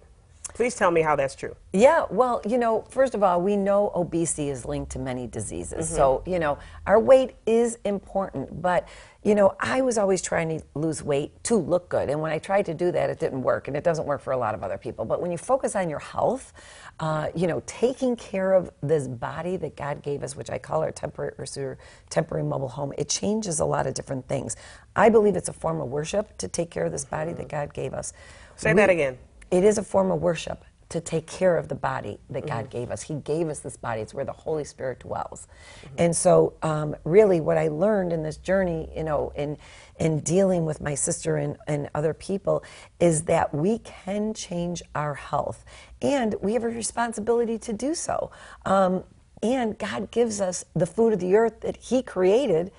Please 0.56 0.74
tell 0.74 0.90
me 0.90 1.02
how 1.02 1.14
that's 1.14 1.34
true. 1.34 1.54
Yeah, 1.74 2.06
well, 2.08 2.40
you 2.48 2.56
know, 2.56 2.86
first 2.88 3.14
of 3.14 3.22
all, 3.22 3.42
we 3.42 3.58
know 3.58 3.92
obesity 3.94 4.48
is 4.48 4.64
linked 4.64 4.90
to 4.92 4.98
many 4.98 5.26
diseases. 5.26 5.86
So, 5.86 6.22
you 6.24 6.38
know, 6.38 6.56
our 6.86 6.98
weight 6.98 7.34
is 7.44 7.76
important. 7.84 8.62
But, 8.62 8.88
you 9.22 9.34
know, 9.34 9.54
I 9.60 9.82
was 9.82 9.98
always 9.98 10.22
trying 10.22 10.48
to 10.58 10.64
lose 10.74 11.02
weight 11.02 11.44
to 11.44 11.56
look 11.56 11.90
good. 11.90 12.08
And 12.08 12.22
when 12.22 12.32
I 12.32 12.38
tried 12.38 12.64
to 12.66 12.74
do 12.74 12.90
that, 12.92 13.10
it 13.10 13.20
didn't 13.20 13.42
work. 13.42 13.68
And 13.68 13.76
it 13.76 13.84
doesn't 13.84 14.06
work 14.06 14.22
for 14.22 14.32
a 14.32 14.38
lot 14.38 14.54
of 14.54 14.62
other 14.62 14.78
people. 14.78 15.04
But 15.04 15.20
when 15.20 15.30
you 15.30 15.36
focus 15.36 15.76
on 15.76 15.90
your 15.90 15.98
health, 15.98 16.54
uh, 17.00 17.28
you 17.34 17.46
know, 17.46 17.62
taking 17.66 18.16
care 18.16 18.54
of 18.54 18.70
this 18.82 19.06
body 19.08 19.58
that 19.58 19.76
God 19.76 20.02
gave 20.02 20.22
us, 20.22 20.36
which 20.36 20.48
I 20.48 20.56
call 20.56 20.80
our 20.80 20.90
temporary, 20.90 21.34
or 21.38 21.76
temporary 22.08 22.44
mobile 22.44 22.70
home, 22.70 22.94
it 22.96 23.10
changes 23.10 23.60
a 23.60 23.66
lot 23.66 23.86
of 23.86 23.92
different 23.92 24.26
things. 24.26 24.56
I 24.96 25.10
believe 25.10 25.36
it's 25.36 25.50
a 25.50 25.52
form 25.52 25.82
of 25.82 25.88
worship 25.88 26.38
to 26.38 26.48
take 26.48 26.70
care 26.70 26.86
of 26.86 26.92
this 26.92 27.04
body 27.04 27.34
that 27.34 27.48
God 27.48 27.74
gave 27.74 27.92
us. 27.92 28.14
Say 28.56 28.72
that 28.72 28.88
again. 28.88 29.18
It 29.50 29.64
is 29.64 29.78
a 29.78 29.82
form 29.82 30.10
of 30.10 30.20
worship 30.20 30.64
to 30.88 31.00
take 31.00 31.26
care 31.26 31.56
of 31.56 31.66
the 31.68 31.74
body 31.74 32.18
that 32.30 32.46
God 32.46 32.70
gave 32.70 32.92
us. 32.92 33.02
He 33.02 33.14
gave 33.14 33.48
us 33.48 33.58
this 33.58 33.76
body. 33.76 34.00
It's 34.02 34.14
where 34.14 34.24
the 34.24 34.32
Holy 34.32 34.62
Spirit 34.62 35.00
dwells. 35.00 35.48
And 35.98 36.14
so, 36.14 36.54
um, 36.62 36.94
really, 37.02 37.40
what 37.40 37.58
I 37.58 37.68
learned 37.68 38.12
in 38.12 38.22
this 38.22 38.36
journey, 38.36 38.88
you 38.96 39.02
know, 39.02 39.32
in 39.34 39.58
in 39.98 40.20
dealing 40.20 40.64
with 40.64 40.80
my 40.80 40.94
sister 40.94 41.36
and, 41.38 41.56
and 41.66 41.88
other 41.94 42.14
people, 42.14 42.62
is 43.00 43.22
that 43.24 43.52
we 43.52 43.78
can 43.80 44.32
change 44.32 44.82
our 44.94 45.14
health, 45.14 45.64
and 46.00 46.36
we 46.40 46.52
have 46.52 46.62
a 46.62 46.68
responsibility 46.68 47.58
to 47.58 47.72
do 47.72 47.94
so. 47.94 48.30
Um, 48.64 49.02
and 49.42 49.76
God 49.78 50.10
gives 50.12 50.40
us 50.40 50.64
the 50.74 50.86
food 50.86 51.12
of 51.12 51.18
the 51.18 51.34
earth 51.34 51.60
that 51.62 51.76
He 51.76 52.00
created 52.02 52.70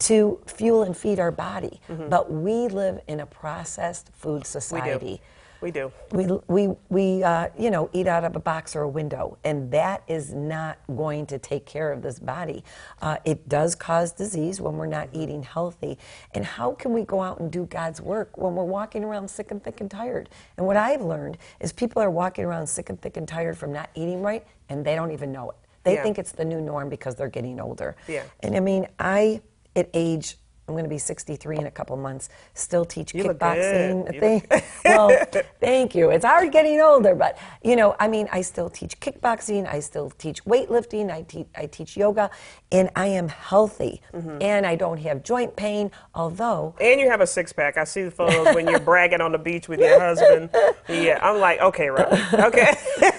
to 0.00 0.40
fuel 0.46 0.82
and 0.82 0.96
feed 0.96 1.20
our 1.20 1.30
body. 1.30 1.80
But 2.10 2.32
we 2.32 2.66
live 2.66 3.00
in 3.06 3.20
a 3.20 3.26
processed 3.26 4.10
food 4.12 4.46
society. 4.46 5.20
We 5.62 5.70
do. 5.70 5.92
We, 6.10 6.26
we, 6.48 6.74
we 6.88 7.22
uh, 7.22 7.48
you 7.56 7.70
know, 7.70 7.88
eat 7.92 8.08
out 8.08 8.24
of 8.24 8.34
a 8.34 8.40
box 8.40 8.74
or 8.74 8.82
a 8.82 8.88
window, 8.88 9.38
and 9.44 9.70
that 9.70 10.02
is 10.08 10.34
not 10.34 10.78
going 10.94 11.26
to 11.26 11.38
take 11.38 11.64
care 11.66 11.92
of 11.92 12.02
this 12.02 12.18
body. 12.18 12.64
Uh, 13.00 13.18
it 13.24 13.48
does 13.48 13.74
cause 13.76 14.12
disease 14.12 14.60
when 14.60 14.76
we're 14.76 14.86
not 14.86 15.08
eating 15.12 15.44
healthy. 15.44 15.98
And 16.34 16.44
how 16.44 16.72
can 16.72 16.92
we 16.92 17.02
go 17.04 17.22
out 17.22 17.38
and 17.38 17.50
do 17.50 17.64
God's 17.66 18.00
work 18.00 18.36
when 18.36 18.54
we're 18.56 18.64
walking 18.64 19.04
around 19.04 19.28
sick 19.30 19.52
and 19.52 19.62
thick 19.62 19.80
and 19.80 19.90
tired? 19.90 20.28
And 20.56 20.66
what 20.66 20.76
I've 20.76 21.02
learned 21.02 21.38
is 21.60 21.72
people 21.72 22.02
are 22.02 22.10
walking 22.10 22.44
around 22.44 22.66
sick 22.66 22.90
and 22.90 23.00
thick 23.00 23.16
and 23.16 23.28
tired 23.28 23.56
from 23.56 23.72
not 23.72 23.88
eating 23.94 24.20
right, 24.20 24.44
and 24.68 24.84
they 24.84 24.96
don't 24.96 25.12
even 25.12 25.30
know 25.30 25.50
it. 25.50 25.56
They 25.84 25.94
Yeah. 25.94 26.02
think 26.02 26.18
it's 26.18 26.32
the 26.32 26.44
new 26.44 26.60
norm 26.60 26.88
because 26.88 27.14
they're 27.14 27.28
getting 27.28 27.60
older. 27.60 27.94
Yeah. 28.08 28.24
And 28.40 28.56
I 28.56 28.60
mean, 28.60 28.88
I, 28.98 29.40
at 29.76 29.88
age, 29.94 30.38
I'm 30.68 30.74
going 30.74 30.84
to 30.84 30.88
be 30.90 30.98
63 30.98 31.58
in 31.58 31.66
a 31.66 31.70
couple 31.72 31.96
months, 31.96 32.28
still 32.54 32.84
teach 32.84 33.12
You 33.14 33.24
kickboxing. 33.24 34.06
good. 34.06 34.14
You 34.14 34.20
Thank- 34.20 34.64
well, 34.84 35.10
thank 35.60 35.94
you. 35.94 36.10
It's 36.10 36.24
hard 36.24 36.52
getting 36.52 36.80
older, 36.80 37.14
but 37.16 37.36
you 37.64 37.74
know, 37.74 37.96
I 37.98 38.06
mean, 38.06 38.28
I 38.32 38.42
still 38.42 38.70
teach 38.70 38.98
kickboxing. 39.00 39.66
I 39.66 39.80
still 39.80 40.10
teach 40.10 40.44
weightlifting. 40.44 41.10
I 41.10 41.22
teach 41.22 41.48
I 41.56 41.66
teach 41.66 41.96
yoga, 41.96 42.30
and 42.70 42.90
I 42.94 43.06
am 43.08 43.28
healthy, 43.28 44.00
Mm-hmm. 44.14 44.38
and 44.40 44.64
I 44.64 44.76
don't 44.76 44.98
have 44.98 45.22
joint 45.24 45.56
pain. 45.56 45.90
Although, 46.14 46.74
And 46.80 47.00
you 47.00 47.10
have 47.10 47.20
a 47.20 47.26
six 47.26 47.52
pack. 47.52 47.76
I 47.76 47.84
see 47.84 48.04
the 48.04 48.10
photos 48.12 48.54
when 48.54 48.68
you're 48.68 48.78
bragging 48.80 49.20
on 49.20 49.32
the 49.32 49.38
beach 49.38 49.68
with 49.68 49.80
your 49.80 49.98
husband. 50.00 50.48
Yeah, 50.88 51.18
I'm 51.22 51.40
like, 51.40 51.60
okay, 51.60 51.88
Robbie. 51.88 52.22
Okay. 52.34 52.72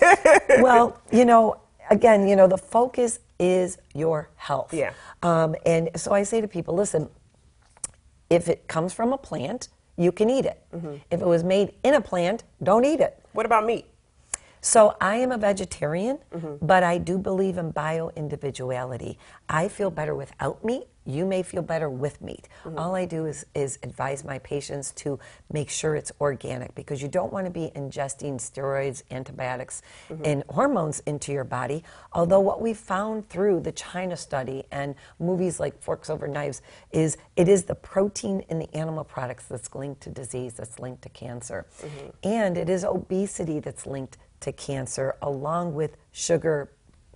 well, 0.62 1.00
you 1.12 1.26
know, 1.26 1.58
again, 1.90 2.28
you 2.28 2.36
know, 2.36 2.48
the 2.48 2.58
focus 2.58 3.20
is 3.40 3.78
your 3.94 4.30
health. 4.36 4.74
Yeah. 4.74 4.94
Um, 5.22 5.56
and 5.66 5.90
so 5.96 6.14
I 6.14 6.24
say 6.24 6.40
to 6.42 6.48
people, 6.48 6.74
listen, 6.76 7.10
if 8.34 8.50
it 8.50 8.68
comes 8.68 8.94
from 8.94 9.14
a 9.14 9.18
plant, 9.18 9.70
you 9.96 10.12
can 10.12 10.30
eat 10.30 10.46
it. 10.46 10.60
Mm-hmm. 10.74 10.96
If 11.12 11.22
it 11.22 11.26
was 11.28 11.44
made 11.44 11.74
in 11.84 11.94
a 11.94 12.02
plant, 12.02 12.44
don't 12.64 12.84
eat 12.86 13.00
it. 13.00 13.20
what 13.34 13.46
about 13.46 13.66
meat? 13.66 13.86
So 14.64 14.96
I 15.02 15.18
am 15.18 15.34
a 15.34 15.38
vegetarian, 15.38 16.20
Mm-hmm. 16.34 16.66
but 16.66 16.84
I 16.84 16.98
do 16.98 17.18
believe 17.18 17.58
in 17.58 17.72
bio 17.72 18.10
individuality. 18.16 19.20
I 19.50 19.68
feel 19.68 19.92
better 19.92 20.16
without 20.16 20.64
meat. 20.64 20.84
You 21.06 21.26
may 21.26 21.44
feel 21.44 21.62
better 21.62 21.90
with 21.90 22.22
meat. 22.22 22.48
Mm-hmm. 22.64 22.80
All 22.80 22.96
I 22.96 23.04
do 23.04 23.26
is, 23.26 23.46
is 23.54 23.78
advise 23.84 24.24
my 24.24 24.40
patients 24.40 24.92
to 25.04 25.20
make 25.52 25.70
sure 25.70 25.96
it's 25.98 26.14
organic 26.22 26.74
because 26.76 27.02
you 27.02 27.10
don't 27.10 27.34
want 27.34 27.46
to 27.46 27.52
be 27.52 27.72
ingesting 27.76 28.36
steroids, 28.40 29.04
antibiotics, 29.12 29.82
Mm-hmm. 30.10 30.22
and 30.26 30.44
hormones 30.50 31.02
into 31.06 31.34
your 31.34 31.44
body. 31.44 31.84
Although, 32.14 32.40
what 32.40 32.62
we 32.62 32.74
found 32.74 33.28
through 33.28 33.60
the 33.62 33.74
China 33.74 34.16
study 34.16 34.64
and 34.72 34.96
movies 35.20 35.60
like 35.60 35.82
Forks 35.82 36.10
Over 36.10 36.28
Knives 36.30 36.62
is 36.92 37.18
it 37.36 37.50
is 37.50 37.64
the 37.66 37.76
protein 37.76 38.46
in 38.50 38.60
the 38.60 38.74
animal 38.74 39.04
products 39.04 39.44
that's 39.46 39.76
linked 39.76 40.00
to 40.04 40.10
disease, 40.10 40.54
that's 40.54 40.80
linked 40.80 41.02
to 41.02 41.10
cancer. 41.10 41.66
Mm-hmm. 41.82 42.08
And 42.24 42.58
it 42.58 42.70
is 42.70 42.86
obesity 42.86 43.60
that's 43.60 43.86
linked 43.86 44.18
to 44.44 44.52
cancer 44.52 45.16
along 45.22 45.74
with 45.74 45.98
sugar 46.12 46.72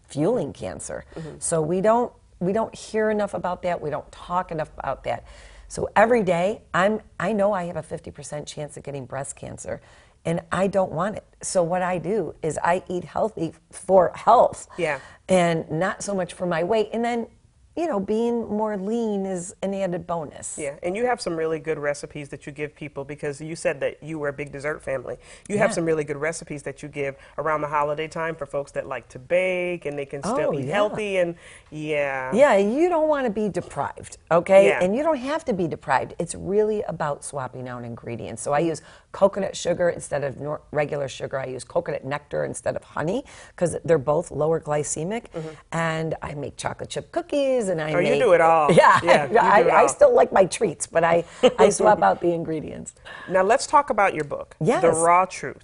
fueling 0.08 0.54
cancer. 0.54 1.06
Mm-hmm. 1.16 1.36
So 1.40 1.62
we 1.62 1.82
don't 1.82 2.12
we 2.40 2.54
don't 2.54 2.74
hear 2.76 3.10
enough 3.10 3.34
about 3.34 3.64
that. 3.64 3.82
We 3.82 3.90
don't 3.90 4.10
talk 4.12 4.52
enough 4.52 4.70
about 4.78 5.04
that. 5.06 5.26
So 5.68 5.90
every 5.96 6.24
day 6.24 6.62
I'm 6.74 7.02
I 7.20 7.34
know 7.34 7.54
I 7.54 7.66
have 7.66 7.78
a 7.78 7.84
50% 7.84 8.46
chance 8.46 8.78
of 8.78 8.84
getting 8.84 9.06
breast 9.06 9.36
cancer 9.36 9.82
and 10.26 10.42
I 10.52 10.68
don't 10.68 10.92
want 10.92 11.16
it. 11.16 11.26
So 11.42 11.64
what 11.64 11.82
I 11.82 11.98
do 11.98 12.36
is 12.42 12.60
I 12.64 12.84
eat 12.90 13.06
healthy 13.06 13.54
for 13.72 14.12
health. 14.16 14.68
Yeah. 14.78 15.00
And 15.30 15.70
not 15.70 16.04
so 16.04 16.14
much 16.14 16.34
for 16.34 16.46
my 16.46 16.64
weight 16.64 16.90
and 16.94 17.04
then 17.04 17.28
you 17.78 17.88
know, 17.88 18.00
being 18.00 18.48
more 18.48 18.76
lean 18.76 19.28
is 19.28 19.56
an 19.62 19.72
added 19.76 20.08
bonus. 20.08 20.58
Yeah, 20.58 20.76
and 20.82 20.98
you 20.98 21.06
have 21.06 21.22
some 21.22 21.36
really 21.36 21.60
good 21.60 21.78
recipes 21.78 22.28
that 22.30 22.48
you 22.48 22.52
give 22.52 22.76
people 22.76 23.06
because 23.06 23.40
you 23.40 23.56
said 23.56 23.80
that 23.82 24.02
you 24.02 24.18
were 24.18 24.30
a 24.30 24.34
big 24.34 24.52
dessert 24.52 24.82
family. 24.82 25.18
You 25.48 25.60
have 25.60 25.72
some 25.72 25.86
really 25.86 26.04
good 26.04 26.18
recipes 26.18 26.64
that 26.64 26.82
you 26.82 26.90
give 26.90 27.16
around 27.38 27.62
the 27.62 27.68
holiday 27.68 28.08
time 28.08 28.36
for 28.36 28.48
folks 28.48 28.72
that 28.72 28.88
like 28.88 29.08
to 29.10 29.20
bake 29.20 29.86
and 29.86 29.98
they 29.98 30.06
can 30.08 30.24
still 30.24 30.48
Oh, 30.48 30.54
eat 30.60 30.66
yeah. 30.66 30.74
healthy 30.74 31.18
and 31.18 31.36
yeah. 31.70 32.34
Yeah, 32.34 32.58
you 32.58 32.90
don't 32.90 33.08
want 33.08 33.26
to 33.26 33.30
be 33.32 33.48
deprived, 33.48 34.18
okay? 34.32 34.68
Yeah. 34.70 34.84
And 34.84 34.96
you 34.96 35.04
don't 35.04 35.18
have 35.18 35.46
to 35.46 35.54
be 35.54 35.68
deprived. 35.68 36.16
It's 36.18 36.34
really 36.34 36.82
about 36.84 37.24
swapping 37.24 37.68
out 37.68 37.84
ingredients. 37.84 38.42
So 38.42 38.54
I 38.54 38.60
use 38.60 38.82
coconut 39.12 39.56
sugar 39.56 39.90
instead 39.90 40.24
of 40.24 40.40
nor- 40.40 40.62
regular 40.72 41.08
sugar. 41.08 41.38
I 41.40 41.46
use 41.46 41.64
coconut 41.64 42.06
nectar 42.06 42.46
instead 42.46 42.76
of 42.76 42.84
honey 42.84 43.24
because 43.50 43.78
they're 43.84 43.98
both 43.98 44.32
lower 44.32 44.60
glycemic. 44.60 45.30
Mm-hmm. 45.32 45.48
And 45.72 46.16
I 46.22 46.34
make 46.34 46.58
chocolate 46.58 46.90
chip 46.90 47.12
cookies 47.12 47.67
and 47.68 47.82
I. 47.82 47.94
Oh, 47.94 48.00
you 48.00 48.20
do 48.20 48.34
it 48.34 48.42
all. 48.42 48.72
Yeah, 48.72 49.00
Yeah, 49.04 49.44
I, 49.44 49.82
all. 49.82 49.90
still 49.90 50.14
like 50.14 50.32
my 50.32 50.46
treats, 50.46 50.88
but 50.88 51.04
I, 51.04 51.24
I 51.58 51.70
swap 51.78 52.02
out 52.02 52.22
the 52.22 52.32
ingredients. 52.32 52.94
Now 53.30 53.44
let's 53.44 53.68
talk 53.68 53.90
about 53.90 54.14
your 54.14 54.24
book, 54.24 54.56
The 54.82 54.92
Raw 54.92 55.26
Truth. 55.26 55.64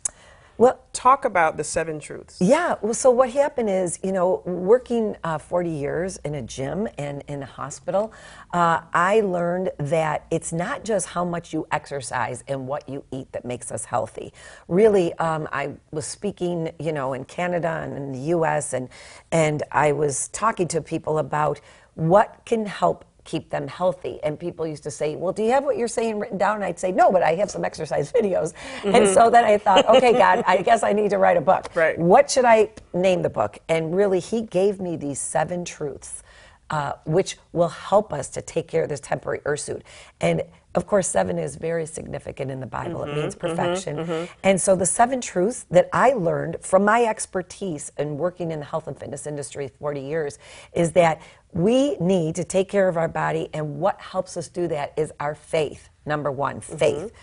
Well, 0.57 0.79
Talk 0.93 1.25
about 1.25 1.57
the 1.57 1.63
seven 1.63 1.99
truths. 1.99 2.37
Yeah, 2.39 2.75
well, 2.83 2.93
so 2.93 3.09
what 3.09 3.31
happened 3.31 3.67
is, 3.67 3.99
you 4.03 4.11
know, 4.11 4.43
working 4.45 5.17
uh, 5.23 5.39
40 5.39 5.71
years 5.71 6.17
in 6.17 6.35
a 6.35 6.41
gym 6.43 6.87
and 6.99 7.23
in 7.27 7.41
a 7.41 7.47
hospital, 7.47 8.13
uh, 8.53 8.81
I 8.93 9.21
learned 9.21 9.71
that 9.79 10.27
it's 10.29 10.53
not 10.53 10.85
just 10.85 11.07
how 11.07 11.25
much 11.25 11.51
you 11.51 11.65
exercise 11.71 12.43
and 12.47 12.67
what 12.67 12.87
you 12.87 13.03
eat 13.11 13.31
that 13.31 13.43
makes 13.43 13.71
us 13.71 13.85
healthy. 13.85 14.33
Really, 14.67 15.13
um, 15.15 15.49
I 15.51 15.71
was 15.91 16.05
speaking, 16.05 16.71
you 16.77 16.91
know, 16.91 17.13
in 17.13 17.25
Canada 17.25 17.81
and 17.83 17.97
in 17.97 18.11
the 18.11 18.27
U.S., 18.29 18.73
and, 18.73 18.87
and 19.31 19.63
I 19.71 19.93
was 19.93 20.27
talking 20.27 20.67
to 20.69 20.81
people 20.81 21.17
about 21.17 21.59
what 21.95 22.41
can 22.45 22.65
help 22.65 23.05
keep 23.25 23.49
them 23.49 23.67
healthy. 23.69 24.19
And 24.23 24.37
people 24.37 24.67
used 24.67 24.83
to 24.83 24.91
say, 24.91 25.15
Well, 25.15 25.31
do 25.31 25.43
you 25.43 25.51
have 25.51 25.63
what 25.63 25.77
you're 25.77 25.87
saying 25.87 26.19
written 26.19 26.37
down? 26.37 26.55
And 26.57 26.65
I'd 26.65 26.77
say, 26.79 26.91
No, 26.91 27.11
but 27.11 27.23
I 27.23 27.35
have 27.35 27.49
some 27.49 27.63
exercise 27.63 28.11
videos. 28.19 28.53
And 28.83 29.07
so 29.07 29.29
then 29.29 29.45
I 29.45 29.57
thought, 29.57 29.87
Okay, 29.87 30.13
God, 30.13 30.43
I 30.45 30.61
guess 30.61 30.83
I 30.83 30.91
need 30.93 31.11
to 31.11 31.17
write 31.17 31.37
a 31.37 31.41
book. 31.41 31.67
Right. 31.73 31.97
What 31.97 32.29
should 32.29 32.45
I 32.45 32.69
name 32.93 33.21
the 33.21 33.29
book? 33.29 33.59
And 33.69 33.95
really, 33.95 34.19
He 34.19 34.41
gave 34.41 34.79
me 34.81 34.97
these 34.97 35.19
seven 35.19 35.63
truths. 35.65 36.21
uh, 36.69 36.93
which 37.05 37.37
will 37.51 37.69
help 37.69 38.11
us 38.11 38.29
to 38.29 38.41
take 38.41 38.67
care 38.67 38.83
of 38.83 38.89
this 38.89 38.99
temporary 38.99 39.41
earth 39.45 39.59
suit. 39.59 39.83
And 40.19 40.41
of 40.75 40.87
course, 40.87 41.07
seven 41.07 41.37
is 41.37 41.55
very 41.55 41.85
significant 41.85 42.49
in 42.49 42.59
the 42.59 42.65
Bible. 42.65 43.03
It 43.03 43.07
mm-hmm, 43.07 43.19
means 43.19 43.35
mm-hmm, 43.35 43.47
perfection. 43.47 43.97
Mm-hmm. 43.97 44.33
And 44.43 44.59
so, 44.59 44.75
the 44.75 44.85
seven 44.85 45.21
truths 45.21 45.65
that 45.69 45.87
I 45.93 46.13
learned 46.13 46.57
from 46.61 46.83
my 46.83 47.03
expertise 47.03 47.91
in 47.97 48.17
working 48.17 48.51
in 48.51 48.59
the 48.59 48.65
health 48.65 48.87
and 48.87 48.97
fitness 48.97 49.27
industry 49.27 49.71
40 49.79 50.01
years 50.01 50.39
is 50.73 50.91
that 50.93 51.21
we 51.53 51.95
need 51.97 52.35
to 52.35 52.43
take 52.43 52.69
care 52.69 52.87
of 52.87 52.97
our 52.97 53.07
body, 53.07 53.49
and 53.53 53.79
what 53.79 54.01
helps 54.01 54.35
us 54.37 54.47
do 54.47 54.67
that 54.69 54.93
is 54.97 55.13
our 55.19 55.35
faith. 55.35 55.89
Number 56.05 56.31
one, 56.31 56.59
faith, 56.59 57.13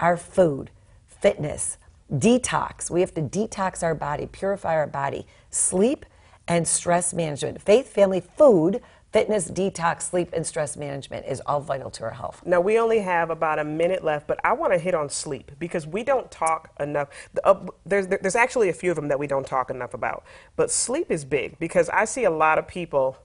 our 0.00 0.16
food, 0.16 0.70
fitness, 1.06 1.76
detox. 2.12 2.90
We 2.90 3.00
have 3.00 3.12
to 3.14 3.22
detox 3.22 3.82
our 3.82 3.94
body, 3.94 4.26
purify 4.26 4.74
our 4.74 4.86
body, 4.86 5.26
sleep, 5.50 6.06
and 6.48 6.66
stress 6.66 7.12
management. 7.12 7.60
Faith, 7.60 7.88
family, 7.88 8.20
food, 8.20 8.80
fitness, 9.12 9.50
detox, 9.50 10.02
sleep, 10.02 10.30
and 10.32 10.46
stress 10.46 10.76
management 10.76 11.26
is 11.26 11.40
all 11.46 11.60
vital 11.60 11.90
to 11.90 12.04
our 12.04 12.10
health. 12.12 12.42
Now 12.44 12.60
we 12.60 12.78
only 12.78 13.00
have 13.00 13.30
about 13.30 13.58
a 13.58 13.64
minute 13.64 14.04
left, 14.04 14.26
but 14.26 14.38
I 14.44 14.52
want 14.52 14.72
to 14.72 14.78
hit 14.78 14.94
on 14.94 15.08
sleep 15.08 15.50
because 15.58 15.86
we 15.86 16.02
don't 16.04 16.30
talk 16.30 16.70
enough. 16.78 17.08
the- 17.34 17.46
Uh, 17.46 17.66
there's 17.84 18.06
there's 18.06 18.36
actually 18.36 18.68
a 18.68 18.72
few 18.72 18.90
of 18.90 18.96
them 18.96 19.08
that 19.08 19.18
we 19.18 19.26
don't 19.26 19.46
talk 19.46 19.70
enough 19.70 19.94
about, 19.94 20.24
but 20.56 20.70
sleep 20.70 21.10
is 21.10 21.24
big 21.24 21.58
because 21.58 21.88
I 21.90 22.04
see 22.04 22.24
a 22.24 22.30
lot 22.30 22.58
of 22.58 22.66
people. 22.68 23.16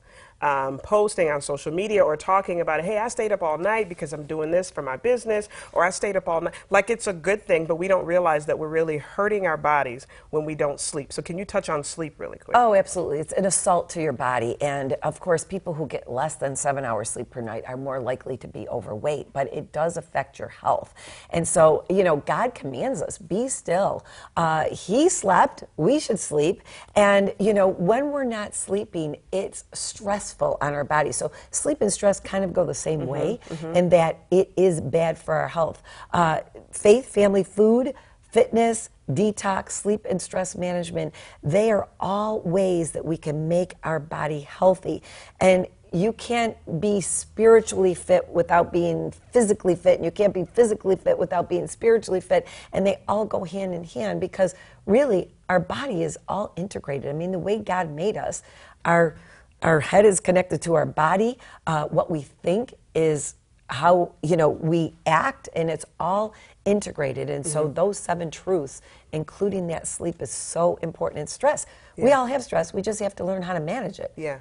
Um, 0.41 0.79
posting 0.79 1.29
on 1.29 1.41
social 1.41 1.71
media 1.73 2.03
or 2.03 2.17
talking 2.17 2.61
about, 2.61 2.83
hey, 2.83 2.97
I 2.97 3.07
stayed 3.07 3.31
up 3.31 3.41
all 3.41 3.57
night 3.57 3.87
because 3.87 4.11
I'm 4.13 4.23
doing 4.25 4.51
this 4.51 4.69
for 4.69 4.81
my 4.81 4.97
business, 4.97 5.47
or 5.71 5.83
I 5.85 5.89
stayed 5.89 6.17
up 6.17 6.27
all 6.27 6.41
night. 6.41 6.53
Like 6.69 6.89
it's 6.89 7.07
a 7.07 7.13
good 7.13 7.41
thing, 7.43 7.65
but 7.65 7.77
we 7.77 7.87
don't 7.87 8.05
realize 8.05 8.45
that 8.47 8.59
we're 8.59 8.67
really 8.67 8.97
hurting 8.97 9.47
our 9.47 9.55
bodies 9.57 10.07
when 10.31 10.43
we 10.45 10.53
don't 10.53 10.79
sleep. 10.79 11.13
So, 11.13 11.21
can 11.21 11.37
you 11.37 11.45
touch 11.45 11.69
on 11.69 11.83
sleep 11.83 12.15
really 12.19 12.37
quick? 12.37 12.55
Oh, 12.57 12.75
absolutely. 12.75 13.19
It's 13.19 13.33
an 13.33 13.45
assault 13.45 13.89
to 13.91 14.01
your 14.01 14.13
body. 14.13 14.61
And 14.61 14.93
of 15.03 15.19
course, 15.21 15.45
people 15.45 15.73
who 15.73 15.87
get 15.87 16.11
less 16.11 16.35
than 16.35 16.55
seven 16.55 16.83
hours 16.83 17.09
sleep 17.09 17.29
per 17.29 17.41
night 17.41 17.63
are 17.65 17.77
more 17.77 17.99
likely 17.99 18.35
to 18.37 18.47
be 18.47 18.67
overweight, 18.67 19.31
but 19.31 19.51
it 19.53 19.71
does 19.71 19.95
affect 19.95 20.37
your 20.37 20.49
health. 20.49 20.93
And 21.29 21.47
so, 21.47 21.85
you 21.89 22.03
know, 22.03 22.17
God 22.17 22.53
commands 22.53 23.01
us 23.01 23.17
be 23.17 23.47
still. 23.47 24.05
Uh, 24.35 24.65
he 24.65 25.07
slept, 25.07 25.63
we 25.77 25.99
should 25.99 26.19
sleep. 26.19 26.61
And, 26.95 27.33
you 27.39 27.53
know, 27.53 27.69
when 27.69 28.11
we're 28.11 28.25
not 28.25 28.53
sleeping, 28.53 29.17
it's 29.31 29.63
stressful 29.73 30.24
on 30.41 30.73
our 30.73 30.83
body. 30.83 31.11
So, 31.11 31.31
sleep 31.51 31.81
and 31.81 31.91
stress 31.91 32.19
kind 32.19 32.43
of 32.43 32.53
go 32.53 32.65
the 32.65 32.73
same 32.73 33.05
way, 33.05 33.39
in 33.75 33.89
that 33.89 34.19
it 34.31 34.51
is 34.57 34.81
bad 34.81 35.17
for 35.17 35.35
our 35.35 35.47
health. 35.47 35.81
Uh, 36.13 36.41
faith, 36.71 37.05
family, 37.07 37.43
food, 37.43 37.93
fitness, 38.31 38.89
detox, 39.09 39.71
sleep, 39.71 40.05
and 40.09 40.21
stress 40.21 40.55
management, 40.55 41.13
they 41.43 41.71
are 41.71 41.87
all 41.99 42.41
ways 42.41 42.91
that 42.91 43.05
we 43.05 43.17
can 43.17 43.47
make 43.47 43.73
our 43.83 43.99
body 43.99 44.41
healthy. 44.41 45.01
And 45.39 45.67
you 45.93 46.11
can't 46.11 46.57
be 46.81 46.99
spiritually 46.99 47.93
fit 47.93 48.27
without 48.27 48.73
being 48.73 49.11
physically 49.31 49.75
fit, 49.75 49.95
and 49.95 50.03
you 50.03 50.11
can't 50.11 50.33
be 50.33 50.43
physically 50.43 50.97
fit 50.97 51.17
without 51.17 51.47
being 51.47 51.67
spiritually 51.67 52.19
fit. 52.19 52.45
And 52.73 52.85
they 52.85 53.01
all 53.07 53.23
go 53.23 53.45
hand 53.45 53.73
in 53.73 53.85
hand 53.85 54.19
because 54.19 54.55
really 54.85 55.31
our 55.47 55.59
body 55.59 56.03
is 56.03 56.17
all 56.27 56.51
integrated. 56.57 57.09
I 57.09 57.13
mean, 57.13 57.31
the 57.31 57.39
way 57.39 57.59
God 57.59 57.89
made 57.89 58.17
us, 58.17 58.43
our 58.83 59.15
our 59.61 59.79
head 59.79 60.05
is 60.05 60.19
connected 60.19 60.61
to 60.63 60.73
our 60.75 60.85
body. 60.85 61.37
Uh, 61.65 61.85
what 61.85 62.11
we 62.11 62.21
think 62.21 62.73
is 62.93 63.35
how 63.67 64.11
you 64.21 64.37
know 64.37 64.49
we 64.49 64.93
act 65.07 65.49
and 65.55 65.69
it's 65.69 65.85
all 65.99 66.33
integrated. 66.65 67.29
And 67.29 67.45
so 67.45 67.67
those 67.67 67.97
seven 67.97 68.29
truths 68.29 68.81
including 69.15 69.67
that 69.67 69.87
sleep 69.87 70.21
is 70.21 70.29
so 70.29 70.77
important. 70.81 71.19
And 71.19 71.29
stress. 71.29 71.65
We 71.97 72.11
all 72.11 72.25
have 72.25 72.43
stress. 72.43 72.73
We 72.73 72.81
just 72.81 72.99
have 72.99 73.15
to 73.15 73.23
learn 73.23 73.41
how 73.41 73.53
to 73.53 73.59
manage 73.59 73.99
it. 73.99 74.11
Yeah. 74.17 74.39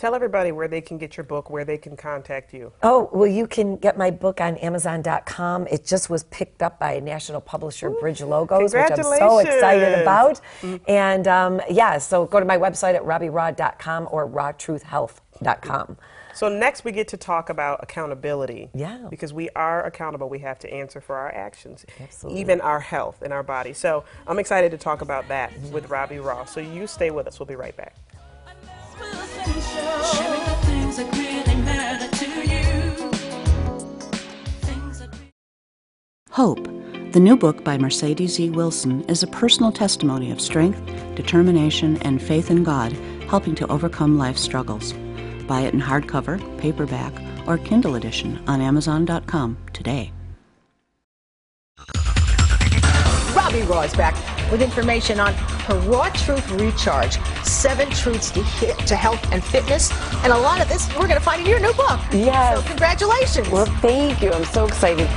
Tell 0.00 0.14
everybody 0.14 0.50
where 0.50 0.66
they 0.66 0.80
can 0.80 0.96
get 0.96 1.18
your 1.18 1.24
book, 1.24 1.50
where 1.50 1.62
they 1.66 1.76
can 1.76 1.94
contact 1.94 2.54
you. 2.54 2.72
oh 2.82 3.10
well 3.12 3.26
you 3.26 3.46
can 3.46 3.76
get 3.76 3.98
my 3.98 4.10
book 4.10 4.40
on 4.40 4.56
amazon.com 4.56 5.66
it 5.66 5.84
just 5.84 6.08
was 6.08 6.24
picked 6.24 6.62
up 6.62 6.78
by 6.78 6.92
a 6.94 7.00
national 7.02 7.42
publisher 7.42 7.90
bridge 7.90 8.22
logos 8.22 8.72
which 8.72 8.90
i'm 8.90 9.02
so 9.02 9.38
excited 9.40 10.00
about 10.00 10.40
and 10.88 11.28
um, 11.28 11.60
yeah 11.68 11.98
so 11.98 12.24
go 12.24 12.40
to 12.40 12.46
my 12.46 12.56
website 12.56 12.94
at 12.94 13.02
robbieraw.com 13.02 14.08
or 14.10 14.26
rawtruthhealth.com 14.26 15.96
So 16.32 16.48
next 16.48 16.82
we 16.84 16.92
get 16.92 17.08
to 17.08 17.16
talk 17.16 17.50
about 17.50 17.80
accountability. 17.82 18.70
Yeah. 18.72 19.06
Because 19.10 19.32
we 19.32 19.50
are 19.50 19.84
accountable. 19.84 20.28
We 20.28 20.38
have 20.38 20.58
to 20.60 20.72
answer 20.72 21.00
for 21.00 21.16
our 21.16 21.32
actions. 21.34 21.84
Absolutely. 22.00 22.40
Even 22.40 22.60
our 22.60 22.80
health 22.80 23.20
and 23.20 23.32
our 23.32 23.42
body. 23.42 23.72
So 23.74 24.04
I'm 24.28 24.38
excited 24.38 24.70
to 24.70 24.78
talk 24.78 25.02
about 25.02 25.28
that 25.28 25.52
with 25.72 25.90
Robbie 25.90 26.20
Raw. 26.20 26.44
So 26.44 26.60
you 26.60 26.86
stay 26.86 27.10
with 27.10 27.26
us. 27.26 27.38
We'll 27.38 27.46
be 27.46 27.56
right 27.56 27.76
back. 27.76 27.94
Hope, 36.40 36.64
the 37.12 37.20
new 37.20 37.36
book 37.36 37.64
by 37.64 37.76
Mercedes 37.76 38.40
E. 38.40 38.48
Wilson, 38.48 39.04
is 39.10 39.22
a 39.22 39.26
personal 39.26 39.70
testimony 39.72 40.30
of 40.30 40.40
strength, 40.40 40.80
determination, 41.14 41.98
and 41.98 42.22
faith 42.22 42.50
in 42.50 42.64
God 42.64 42.92
helping 43.28 43.54
to 43.56 43.66
overcome 43.66 44.16
life's 44.16 44.40
struggles. 44.40 44.94
Buy 45.46 45.60
it 45.60 45.74
in 45.74 45.80
hardcover, 45.80 46.38
paperback, 46.58 47.12
or 47.46 47.58
Kindle 47.58 47.96
edition 47.96 48.42
on 48.46 48.60
Amazon.com 48.60 49.58
today. 49.72 50.12
Robbie 53.34 53.62
Raw 53.62 53.82
is 53.82 53.94
back 53.94 54.14
with 54.50 54.62
information 54.62 55.20
on 55.20 55.34
her 55.34 55.78
Raw 55.80 56.08
Truth 56.10 56.50
Recharge, 56.52 57.18
seven 57.44 57.88
truths 57.90 58.30
to, 58.32 58.42
hit, 58.42 58.78
to 58.86 58.96
health 58.96 59.32
and 59.32 59.42
fitness, 59.42 59.90
and 60.24 60.32
a 60.32 60.38
lot 60.38 60.60
of 60.60 60.68
this 60.68 60.88
we're 60.96 61.08
going 61.08 61.18
to 61.18 61.20
find 61.20 61.40
in 61.42 61.46
your 61.46 61.60
new 61.60 61.72
book. 61.74 62.00
Yes. 62.12 62.58
So 62.58 62.68
congratulations. 62.68 63.48
well 63.48 63.66
thank 63.80 64.22
you 64.22 64.32
i'm 64.32 64.44
so 64.44 64.66
excited 64.66 65.08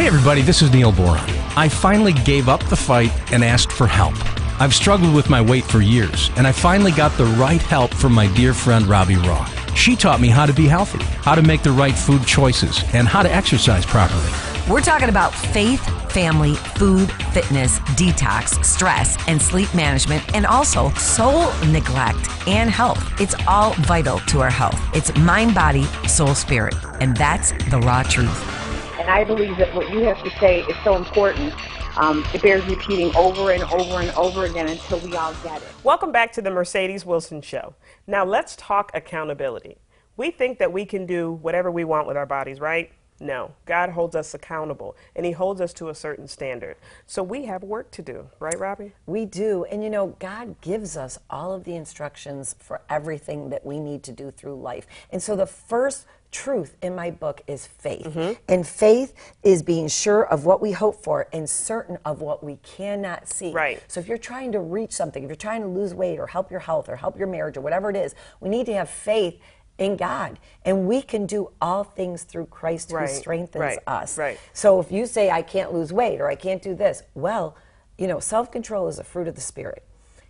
Hey 0.00 0.06
everybody, 0.06 0.40
this 0.40 0.62
is 0.62 0.72
Neil 0.72 0.92
Boron. 0.92 1.39
I 1.56 1.68
finally 1.68 2.12
gave 2.12 2.48
up 2.48 2.62
the 2.64 2.76
fight 2.76 3.12
and 3.32 3.44
asked 3.44 3.72
for 3.72 3.86
help. 3.86 4.14
I've 4.60 4.74
struggled 4.74 5.14
with 5.14 5.30
my 5.30 5.40
weight 5.40 5.64
for 5.64 5.80
years, 5.80 6.30
and 6.36 6.46
I 6.46 6.52
finally 6.52 6.92
got 6.92 7.16
the 7.16 7.24
right 7.24 7.62
help 7.62 7.92
from 7.94 8.12
my 8.12 8.26
dear 8.34 8.52
friend 8.52 8.86
Robbie 8.86 9.16
Raw. 9.16 9.44
She 9.74 9.96
taught 9.96 10.20
me 10.20 10.28
how 10.28 10.46
to 10.46 10.52
be 10.52 10.66
healthy, 10.66 11.02
how 11.22 11.34
to 11.34 11.42
make 11.42 11.62
the 11.62 11.72
right 11.72 11.94
food 11.94 12.26
choices, 12.26 12.82
and 12.92 13.08
how 13.08 13.22
to 13.22 13.32
exercise 13.32 13.86
properly. 13.86 14.30
We're 14.68 14.82
talking 14.82 15.08
about 15.08 15.34
faith, 15.34 15.82
family, 16.12 16.54
food, 16.54 17.10
fitness, 17.32 17.78
detox, 17.96 18.62
stress, 18.64 19.16
and 19.26 19.40
sleep 19.40 19.74
management, 19.74 20.34
and 20.34 20.44
also 20.44 20.90
soul 20.90 21.50
neglect 21.68 22.28
and 22.46 22.68
health. 22.70 23.02
It's 23.20 23.34
all 23.48 23.72
vital 23.80 24.18
to 24.18 24.40
our 24.40 24.50
health. 24.50 24.80
It's 24.94 25.16
mind, 25.16 25.54
body, 25.54 25.84
soul, 26.06 26.34
spirit. 26.34 26.74
And 27.00 27.16
that's 27.16 27.52
the 27.70 27.80
raw 27.80 28.02
truth. 28.02 28.59
And 29.00 29.08
I 29.08 29.24
believe 29.24 29.56
that 29.56 29.74
what 29.74 29.90
you 29.90 30.00
have 30.00 30.22
to 30.24 30.30
say 30.38 30.60
is 30.60 30.76
so 30.84 30.94
important. 30.94 31.54
Um, 31.96 32.22
it 32.34 32.42
bears 32.42 32.62
repeating 32.66 33.16
over 33.16 33.50
and 33.50 33.62
over 33.62 33.98
and 33.98 34.10
over 34.10 34.44
again 34.44 34.68
until 34.68 34.98
we 34.98 35.16
all 35.16 35.32
get 35.42 35.62
it. 35.62 35.68
Welcome 35.82 36.12
back 36.12 36.34
to 36.34 36.42
the 36.42 36.50
Mercedes 36.50 37.06
Wilson 37.06 37.40
Show. 37.40 37.74
Now 38.06 38.26
let's 38.26 38.56
talk 38.56 38.90
accountability. 38.92 39.78
We 40.18 40.30
think 40.30 40.58
that 40.58 40.70
we 40.70 40.84
can 40.84 41.06
do 41.06 41.32
whatever 41.32 41.70
we 41.70 41.82
want 41.82 42.08
with 42.08 42.18
our 42.18 42.26
bodies, 42.26 42.60
right? 42.60 42.92
No. 43.20 43.52
God 43.64 43.88
holds 43.90 44.14
us 44.14 44.34
accountable, 44.34 44.96
and 45.16 45.24
He 45.24 45.32
holds 45.32 45.62
us 45.62 45.72
to 45.74 45.88
a 45.88 45.94
certain 45.94 46.28
standard. 46.28 46.76
So 47.06 47.22
we 47.22 47.46
have 47.46 47.62
work 47.62 47.90
to 47.92 48.02
do, 48.02 48.28
right, 48.38 48.58
Robbie? 48.58 48.92
We 49.06 49.24
do. 49.24 49.64
And 49.64 49.82
you 49.82 49.88
know, 49.88 50.08
God 50.18 50.60
gives 50.60 50.98
us 50.98 51.18
all 51.30 51.54
of 51.54 51.64
the 51.64 51.74
instructions 51.74 52.54
for 52.58 52.82
everything 52.90 53.48
that 53.48 53.64
we 53.64 53.80
need 53.80 54.02
to 54.04 54.12
do 54.12 54.30
through 54.30 54.60
life. 54.60 54.86
And 55.10 55.22
so 55.22 55.36
the 55.36 55.46
first 55.46 56.06
truth 56.30 56.76
in 56.82 56.94
my 56.94 57.10
book 57.10 57.42
is 57.46 57.66
faith. 57.66 58.06
Mm-hmm. 58.06 58.32
And 58.48 58.66
faith 58.66 59.14
is 59.42 59.62
being 59.62 59.88
sure 59.88 60.24
of 60.26 60.44
what 60.44 60.60
we 60.60 60.72
hope 60.72 61.02
for 61.02 61.28
and 61.32 61.48
certain 61.48 61.98
of 62.04 62.20
what 62.20 62.42
we 62.44 62.56
cannot 62.56 63.28
see. 63.28 63.52
Right. 63.52 63.82
So 63.88 64.00
if 64.00 64.08
you're 64.08 64.18
trying 64.18 64.52
to 64.52 64.60
reach 64.60 64.92
something, 64.92 65.22
if 65.22 65.28
you're 65.28 65.36
trying 65.36 65.62
to 65.62 65.68
lose 65.68 65.94
weight 65.94 66.18
or 66.18 66.26
help 66.26 66.50
your 66.50 66.60
health 66.60 66.88
or 66.88 66.96
help 66.96 67.18
your 67.18 67.26
marriage 67.28 67.56
or 67.56 67.60
whatever 67.60 67.90
it 67.90 67.96
is, 67.96 68.14
we 68.40 68.48
need 68.48 68.66
to 68.66 68.74
have 68.74 68.88
faith 68.88 69.40
in 69.78 69.96
God. 69.96 70.38
And 70.64 70.86
we 70.86 71.02
can 71.02 71.26
do 71.26 71.50
all 71.60 71.82
things 71.82 72.22
through 72.22 72.46
Christ 72.46 72.92
Right, 72.92 73.08
who 73.08 73.14
strengthens 73.14 73.60
right, 73.60 73.78
us. 73.86 74.16
right. 74.18 74.38
So 74.52 74.78
if 74.78 74.92
you 74.92 75.06
say, 75.06 75.30
I 75.30 75.42
can't 75.42 75.72
lose 75.72 75.92
weight 75.92 76.20
or 76.20 76.28
I 76.28 76.34
can't 76.36 76.62
do 76.62 76.74
this, 76.74 77.02
well, 77.14 77.56
you 77.98 78.06
know, 78.06 78.20
self 78.20 78.52
control 78.52 78.88
is 78.88 78.98
a 78.98 79.04
fruit 79.04 79.26
of 79.26 79.34
the 79.34 79.40
Spirit. 79.40 79.84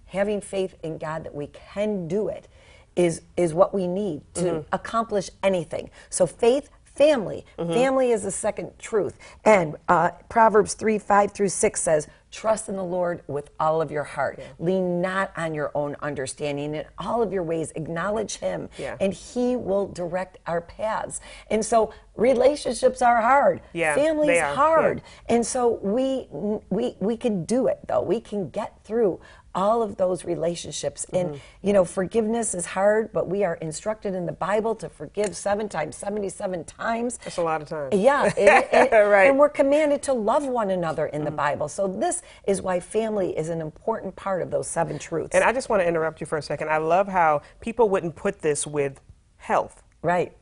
Having 0.06 0.40
faith 0.40 0.74
in 0.82 0.98
God 0.98 1.24
that 1.24 1.34
we 1.34 1.48
can 1.48 2.08
do 2.08 2.28
it 2.28 2.48
is, 2.96 3.22
is 3.37 3.55
what 3.55 3.74
we 3.74 3.87
need 3.87 4.22
to 4.35 4.40
Mm-hmm. 4.44 4.68
accomplish 4.72 5.31
anything. 5.42 5.90
So 6.09 6.26
faith, 6.26 6.70
family. 6.85 7.44
Mm-hmm. 7.59 7.72
Family 7.72 8.11
is 8.11 8.22
the 8.24 8.31
second 8.31 8.79
truth. 8.79 9.16
And 9.44 9.76
uh, 9.88 10.11
Proverbs 10.29 10.74
3 10.74 10.98
5 10.98 11.33
through 11.33 11.48
6 11.48 11.81
says, 11.81 12.09
Trust 12.33 12.68
in 12.68 12.76
the 12.76 12.85
Lord 12.85 13.22
with 13.26 13.50
all 13.59 13.83
of 13.83 13.90
your 13.90 14.05
heart. 14.05 14.38
Lean 14.61 15.00
not 15.00 15.33
on 15.37 15.53
your 15.53 15.72
own 15.74 15.96
understanding. 16.00 16.76
In 16.76 16.85
all 16.96 17.22
of 17.22 17.33
your 17.33 17.42
ways, 17.42 17.72
acknowledge 17.74 18.37
Him, 18.37 18.68
Yeah. 18.79 18.96
and 19.00 19.12
He 19.12 19.57
will 19.57 19.88
direct 19.88 20.38
our 20.46 20.61
paths. 20.61 21.20
And 21.50 21.64
so, 21.64 21.92
relationships 22.14 23.03
are 23.03 23.20
hard. 23.20 23.61
Yeah, 23.72 23.96
Family's 23.96 24.38
are, 24.40 24.55
hard. 24.55 25.03
And 25.29 25.44
so 25.44 25.81
we 25.83 26.29
we 26.70 26.94
we 27.00 27.16
can 27.16 27.44
do 27.46 27.66
it 27.66 27.81
though. 27.88 28.03
We 28.03 28.20
can 28.20 28.48
get 28.50 28.79
through 28.85 29.20
all 29.54 29.82
of 29.82 29.96
those 29.96 30.24
relationships. 30.24 31.04
And 31.12 31.30
Mm-hmm. 31.30 31.66
you 31.66 31.72
know, 31.72 31.84
forgiveness 31.84 32.54
is 32.54 32.66
hard, 32.66 33.12
but 33.12 33.28
we 33.28 33.44
are 33.44 33.54
instructed 33.56 34.14
in 34.14 34.26
the 34.26 34.32
Bible 34.32 34.74
to 34.76 34.88
forgive 34.88 35.36
7 35.36 35.68
times 35.68 35.96
77 35.96 36.64
times. 36.64 37.18
That's 37.24 37.36
a 37.36 37.42
lot 37.42 37.60
of 37.62 37.68
times. 37.68 37.94
Yeah, 37.94 38.24
and, 38.36 38.64
and- 38.92 39.10
Right. 39.10 39.28
And 39.28 39.38
we're 39.38 39.48
commanded 39.48 40.02
to 40.04 40.12
love 40.12 40.46
one 40.46 40.70
another 40.70 41.06
in 41.06 41.24
the 41.24 41.30
Bible. 41.30 41.68
So 41.68 41.86
this 41.88 42.22
is 42.46 42.62
why 42.62 42.80
family 42.80 43.36
is 43.36 43.48
an 43.48 43.60
important 43.60 44.14
part 44.16 44.40
of 44.42 44.50
those 44.50 44.66
seven 44.68 44.98
truths. 44.98 45.34
And 45.34 45.42
I 45.44 45.52
just 45.52 45.68
want 45.68 45.82
to 45.82 45.86
interrupt 45.88 46.20
you 46.20 46.26
for 46.26 46.38
a 46.38 46.42
second. 46.42 46.68
I 46.70 46.78
love 46.78 47.08
how 47.08 47.42
people 47.60 47.88
wouldn't 47.88 48.16
put 48.16 48.40
this 48.40 48.66
with 48.66 49.00
health. 49.36 49.82
right. 50.02 50.32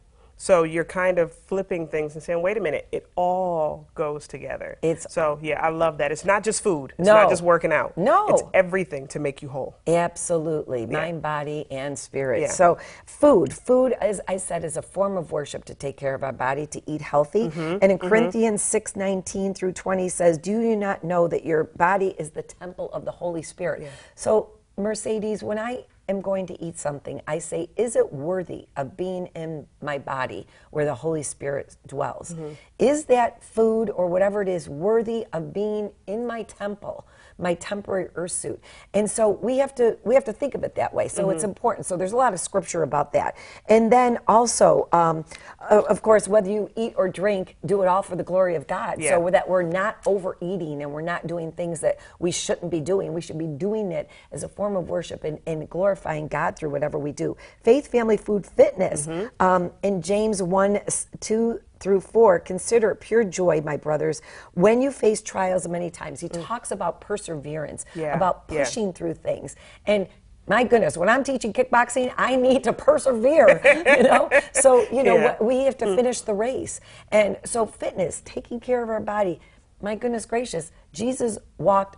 So 0.40 0.62
you're 0.62 0.84
kind 0.84 1.18
of 1.18 1.32
flipping 1.32 1.88
things 1.88 2.14
and 2.14 2.22
saying, 2.22 2.40
wait 2.40 2.56
a 2.56 2.60
minute, 2.60 2.86
it 2.92 3.08
all 3.16 3.88
goes 3.96 4.28
together. 4.28 4.78
It's- 4.82 5.12
so 5.12 5.38
yeah, 5.42 5.60
I 5.60 5.70
love 5.70 5.98
that. 5.98 6.12
It's 6.12 6.24
not 6.24 6.44
just 6.44 6.62
food. 6.62 6.92
It's 6.96 7.06
No. 7.08 7.14
not 7.14 7.28
just 7.28 7.42
working 7.42 7.72
out. 7.72 7.98
No. 7.98 8.28
It's 8.28 8.42
everything 8.54 9.08
to 9.08 9.18
make 9.18 9.42
you 9.42 9.48
whole. 9.48 9.74
Absolutely, 9.86 10.86
mind, 10.86 11.22
body, 11.22 11.66
and 11.72 11.98
spirit. 11.98 12.40
Yeah. 12.42 12.48
So, 12.48 12.78
food, 13.04 13.52
food, 13.52 13.92
as 14.00 14.20
I 14.28 14.36
said, 14.36 14.64
is 14.64 14.76
a 14.76 14.82
form 14.82 15.16
of 15.16 15.32
worship 15.32 15.64
to 15.66 15.74
take 15.74 15.96
care 15.96 16.14
of 16.14 16.22
our 16.22 16.32
body, 16.32 16.66
to 16.68 16.80
eat 16.90 17.00
healthy. 17.00 17.48
Mm-hmm, 17.48 17.78
And 17.82 17.90
in 17.92 17.98
Corinthians 17.98 18.62
six 18.62 18.94
nineteen 18.94 19.54
through 19.54 19.72
twenty 19.72 20.08
says, 20.08 20.38
"Do 20.38 20.52
you 20.60 20.76
not 20.76 21.02
know 21.02 21.26
that 21.26 21.44
your 21.44 21.64
body 21.64 22.14
is 22.16 22.30
the 22.30 22.42
temple 22.42 22.90
of 22.92 23.04
the 23.04 23.10
Holy 23.10 23.42
Spirit?" 23.42 23.88
So, 24.14 24.50
Mercedes, 24.76 25.42
when 25.42 25.58
I 25.58 25.84
am 26.08 26.20
going 26.20 26.46
to 26.46 26.62
eat 26.62 26.78
something, 26.78 27.20
I 27.26 27.38
say, 27.38 27.70
"Is 27.76 27.96
it 27.96 28.12
worthy 28.12 28.68
of 28.76 28.96
being 28.96 29.26
in 29.34 29.66
my 29.82 29.98
body 29.98 30.46
where 30.70 30.84
the 30.84 30.94
Holy 30.94 31.22
Spirit 31.22 31.76
dwells? 31.86 32.34
Mm-hmm. 32.34 32.52
Is 32.78 33.04
that 33.06 33.42
food 33.42 33.90
or 33.90 34.06
whatever 34.06 34.42
it 34.42 34.48
is 34.48 34.68
worthy 34.68 35.26
of 35.32 35.52
being 35.52 35.90
in 36.06 36.26
my 36.26 36.42
temple?" 36.42 37.06
my 37.38 37.54
temporary 37.54 38.08
earth 38.16 38.32
suit. 38.32 38.60
And 38.92 39.08
so 39.08 39.28
we 39.30 39.58
have 39.58 39.74
to 39.76 39.96
we 40.04 40.14
have 40.14 40.24
to 40.24 40.32
think 40.32 40.54
of 40.54 40.64
it 40.64 40.74
that 40.74 40.92
way. 40.92 41.06
So 41.08 41.30
it's 41.30 41.38
Mm-hmm. 41.42 41.50
important. 41.50 41.86
So 41.86 41.96
there's 41.96 42.12
a 42.12 42.16
lot 42.16 42.32
of 42.34 42.40
scripture 42.40 42.82
about 42.82 43.12
that. 43.12 43.36
And 43.68 43.92
then 43.92 44.18
also, 44.26 44.88
um, 44.92 45.24
of 45.70 46.02
course, 46.02 46.26
whether 46.26 46.50
you 46.50 46.68
eat 46.74 46.94
or 46.96 47.08
drink, 47.08 47.56
do 47.64 47.82
it 47.82 47.86
all 47.86 48.02
for 48.02 48.16
the 48.16 48.24
glory 48.24 48.56
of 48.56 48.66
God. 48.66 49.00
Yeah. 49.00 49.10
So 49.10 49.30
that 49.30 49.48
we're 49.48 49.62
not 49.62 49.98
overeating 50.04 50.82
and 50.82 50.92
we're 50.92 51.00
not 51.02 51.26
doing 51.26 51.52
things 51.52 51.80
that 51.80 51.98
we 52.18 52.32
shouldn't 52.32 52.70
be 52.70 52.80
doing. 52.80 53.12
We 53.14 53.20
should 53.20 53.38
be 53.38 53.46
doing 53.46 53.92
it 53.92 54.10
as 54.32 54.42
a 54.42 54.48
form 54.48 54.74
of 54.74 54.88
worship 54.88 55.22
and, 55.22 55.38
and 55.46 55.70
glorifying 55.70 55.97
God 56.28 56.56
through 56.56 56.70
whatever 56.70 56.98
we 56.98 57.12
do. 57.12 57.36
Faith, 57.62 57.88
family, 57.88 58.16
food, 58.16 58.46
fitness. 58.46 59.06
Mm-hmm. 59.06 59.26
Um, 59.44 59.70
in 59.82 60.02
James 60.02 60.42
1 60.42 60.80
2 61.20 61.60
through 61.80 62.00
4, 62.00 62.40
consider 62.40 62.90
it 62.90 62.96
pure 63.00 63.22
joy, 63.24 63.60
my 63.60 63.76
brothers, 63.76 64.20
when 64.54 64.80
you 64.82 64.90
face 64.90 65.22
trials 65.22 65.68
many 65.68 65.90
times. 65.90 66.20
He 66.20 66.28
talks 66.28 66.70
about 66.70 67.00
perseverance, 67.00 67.84
Mm. 67.94 68.00
Yeah, 68.00 68.16
about 68.16 68.44
yeah. 68.50 68.64
pushing 68.64 68.92
through 68.92 69.14
things. 69.14 69.54
And 69.86 70.08
my 70.48 70.64
goodness, 70.64 70.96
when 70.96 71.08
I'm 71.08 71.22
teaching 71.22 71.52
kickboxing, 71.52 72.12
I 72.16 72.34
need 72.34 72.64
to 72.64 72.72
persevere, 72.72 73.60
you 73.96 74.02
know? 74.02 74.30
So, 74.52 74.86
you 74.90 75.02
know, 75.02 75.16
Yeah. 75.16 75.36
we 75.40 75.60
have 75.64 75.76
to 75.78 75.94
finish 75.94 76.22
the 76.22 76.34
race. 76.34 76.80
And 77.12 77.36
so, 77.44 77.66
fitness, 77.66 78.22
taking 78.24 78.58
care 78.58 78.82
of 78.82 78.88
our 78.88 79.00
body, 79.00 79.40
my 79.82 79.94
goodness 79.94 80.26
gracious, 80.26 80.72
Jesus 80.92 81.38
walked 81.58 81.96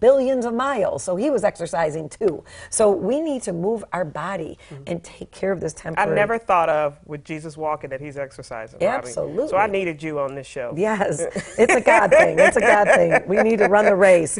billions 0.00 0.44
of 0.44 0.54
miles, 0.54 1.02
so 1.02 1.16
he 1.16 1.30
was 1.30 1.44
exercising 1.44 2.08
too. 2.08 2.44
So, 2.70 2.90
we 2.90 3.20
need 3.20 3.42
to 3.42 3.52
move 3.52 3.84
our 3.92 4.04
body 4.04 4.58
and 4.86 5.02
take 5.02 5.30
care 5.30 5.52
of 5.52 5.60
this 5.60 5.74
I 5.78 5.82
temporary. 5.82 6.14
never 6.14 6.38
thought 6.38 6.68
of 6.68 6.98
with 7.06 7.24
Jesus 7.24 7.56
walking 7.56 7.90
that 7.90 8.00
he's 8.00 8.16
exercising. 8.16 8.80
Robbie. 8.80 8.86
Absolutely. 8.86 9.48
So 9.48 9.56
I 9.56 9.66
needed 9.66 10.02
you 10.02 10.18
on 10.18 10.34
this 10.34 10.46
show. 10.46 10.74
Yes, 10.76 11.20
it's 11.58 11.74
a 11.74 11.80
God 11.80 12.10
thing. 12.10 12.38
It's 12.38 12.56
a 12.56 12.60
God 12.60 12.88
thing. 12.88 13.22
We 13.26 13.42
need 13.42 13.58
to 13.58 13.66
run 13.66 13.84
the 13.84 13.96
race. 13.96 14.38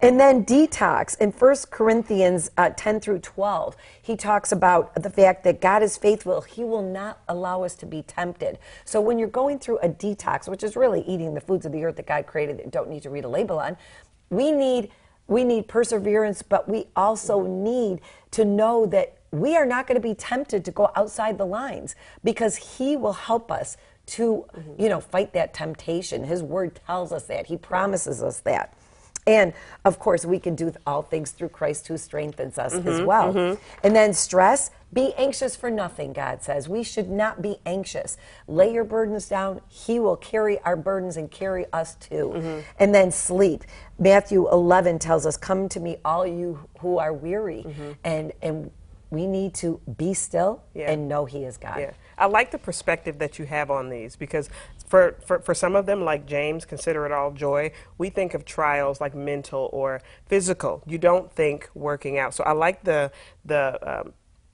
And 0.00 0.18
then 0.20 0.44
detox. 0.44 1.18
In 1.18 1.30
1 1.30 1.56
Corinthians 1.70 2.50
uh, 2.56 2.70
10 2.76 3.00
through 3.00 3.20
12, 3.20 3.76
he 4.02 4.16
talks 4.16 4.52
about 4.52 5.02
the 5.02 5.10
fact 5.10 5.44
that 5.44 5.60
God 5.60 5.82
is 5.82 5.96
faithful. 5.96 6.42
He 6.42 6.64
will 6.64 6.82
not 6.82 7.20
allow 7.28 7.62
us 7.62 7.74
to 7.76 7.86
be 7.86 8.02
tempted. 8.02 8.58
So 8.84 9.00
when 9.00 9.18
you're 9.18 9.28
going 9.28 9.58
through 9.58 9.78
a 9.78 9.88
detox, 9.88 10.48
which 10.48 10.62
is 10.62 10.76
really 10.76 11.02
eating 11.02 11.34
the 11.34 11.40
foods 11.40 11.64
of 11.64 11.72
the 11.72 11.84
earth 11.84 11.96
that 11.96 12.06
God 12.06 12.26
created 12.26 12.58
that 12.58 12.64
you 12.66 12.70
don't 12.70 12.90
need 12.90 13.02
to 13.02 13.10
read 13.10 13.24
a 13.24 13.28
label 13.28 13.58
on, 13.58 13.76
we 14.30 14.50
need 14.50 14.90
we 15.26 15.42
need 15.42 15.68
perseverance, 15.68 16.42
but 16.42 16.68
we 16.68 16.86
also 16.94 17.46
need 17.46 18.00
to 18.32 18.44
know 18.44 18.84
that 18.86 19.16
we 19.30 19.56
are 19.56 19.64
not 19.64 19.86
going 19.86 20.00
to 20.00 20.06
be 20.06 20.14
tempted 20.14 20.64
to 20.66 20.70
go 20.70 20.90
outside 20.94 21.38
the 21.38 21.46
lines 21.46 21.94
because 22.22 22.56
he 22.56 22.94
will 22.94 23.14
help 23.14 23.50
us 23.50 23.76
to 24.06 24.44
mm-hmm. 24.54 24.82
you 24.82 24.88
know 24.88 25.00
fight 25.00 25.32
that 25.32 25.54
temptation. 25.54 26.24
His 26.24 26.42
word 26.42 26.78
tells 26.86 27.12
us 27.12 27.24
that. 27.24 27.46
He 27.46 27.56
promises 27.56 28.22
us 28.22 28.40
that 28.40 28.76
and 29.26 29.52
of 29.84 29.98
course 29.98 30.24
we 30.24 30.38
can 30.38 30.54
do 30.54 30.72
all 30.86 31.02
things 31.02 31.30
through 31.30 31.48
christ 31.48 31.88
who 31.88 31.96
strengthens 31.96 32.58
us 32.58 32.74
as 32.74 32.84
mm-hmm, 32.84 33.06
well. 33.06 33.32
Mm-hmm. 33.32 33.86
and 33.86 33.96
then 33.96 34.12
stress 34.12 34.70
be 34.92 35.12
anxious 35.18 35.56
for 35.56 35.70
nothing 35.70 36.12
god 36.12 36.40
says. 36.42 36.68
We 36.68 36.84
should 36.84 37.10
not 37.10 37.42
be 37.42 37.56
anxious. 37.66 38.16
Lay 38.46 38.72
your 38.72 38.84
burdens 38.84 39.28
down. 39.28 39.60
He 39.68 39.98
will 39.98 40.16
carry 40.16 40.60
our 40.60 40.76
burdens 40.76 41.16
and 41.16 41.28
carry 41.30 41.66
us 41.72 41.96
too. 41.96 42.32
Mm-hmm. 42.34 42.60
And 42.78 42.94
then 42.94 43.10
sleep. 43.10 43.64
Matthew 43.98 44.48
11 44.48 45.00
tells 45.00 45.26
us 45.26 45.36
come 45.36 45.68
to 45.70 45.80
me 45.80 45.96
all 46.04 46.24
you 46.24 46.68
who 46.78 46.98
are 46.98 47.12
weary. 47.12 47.66
And 48.04 48.32
and 48.40 48.70
we 49.10 49.26
need 49.26 49.54
to 49.54 49.80
be 49.96 50.14
still 50.14 50.62
Yeah. 50.74 50.90
and 50.90 51.08
know 51.08 51.24
he 51.24 51.44
is 51.44 51.56
god. 51.56 51.78
Yeah, 51.80 51.92
I 52.16 52.26
like 52.26 52.50
the 52.50 52.58
perspective 52.58 53.18
that 53.18 53.38
you 53.38 53.46
have 53.46 53.70
on 53.70 53.88
these 53.88 54.16
because 54.16 54.48
for, 54.86 55.16
for, 55.26 55.40
for 55.40 55.54
some 55.54 55.74
of 55.76 55.86
them, 55.86 56.04
like 56.04 56.26
James, 56.26 56.64
consider 56.64 57.06
it 57.06 57.12
all 57.12 57.30
joy. 57.32 57.72
We 57.98 58.10
think 58.10 58.34
of 58.34 58.44
trials 58.44 59.00
like 59.00 59.14
mental 59.14 59.70
or 59.72 60.00
physical. 60.26 60.82
You 60.86 60.98
don't 60.98 61.32
think 61.32 61.68
working 61.74 62.18
out. 62.18 62.34
So 62.34 62.44
I 62.44 62.52
like 62.52 62.84
the 62.84 63.10
the 63.44 63.78
um, 64.00 64.12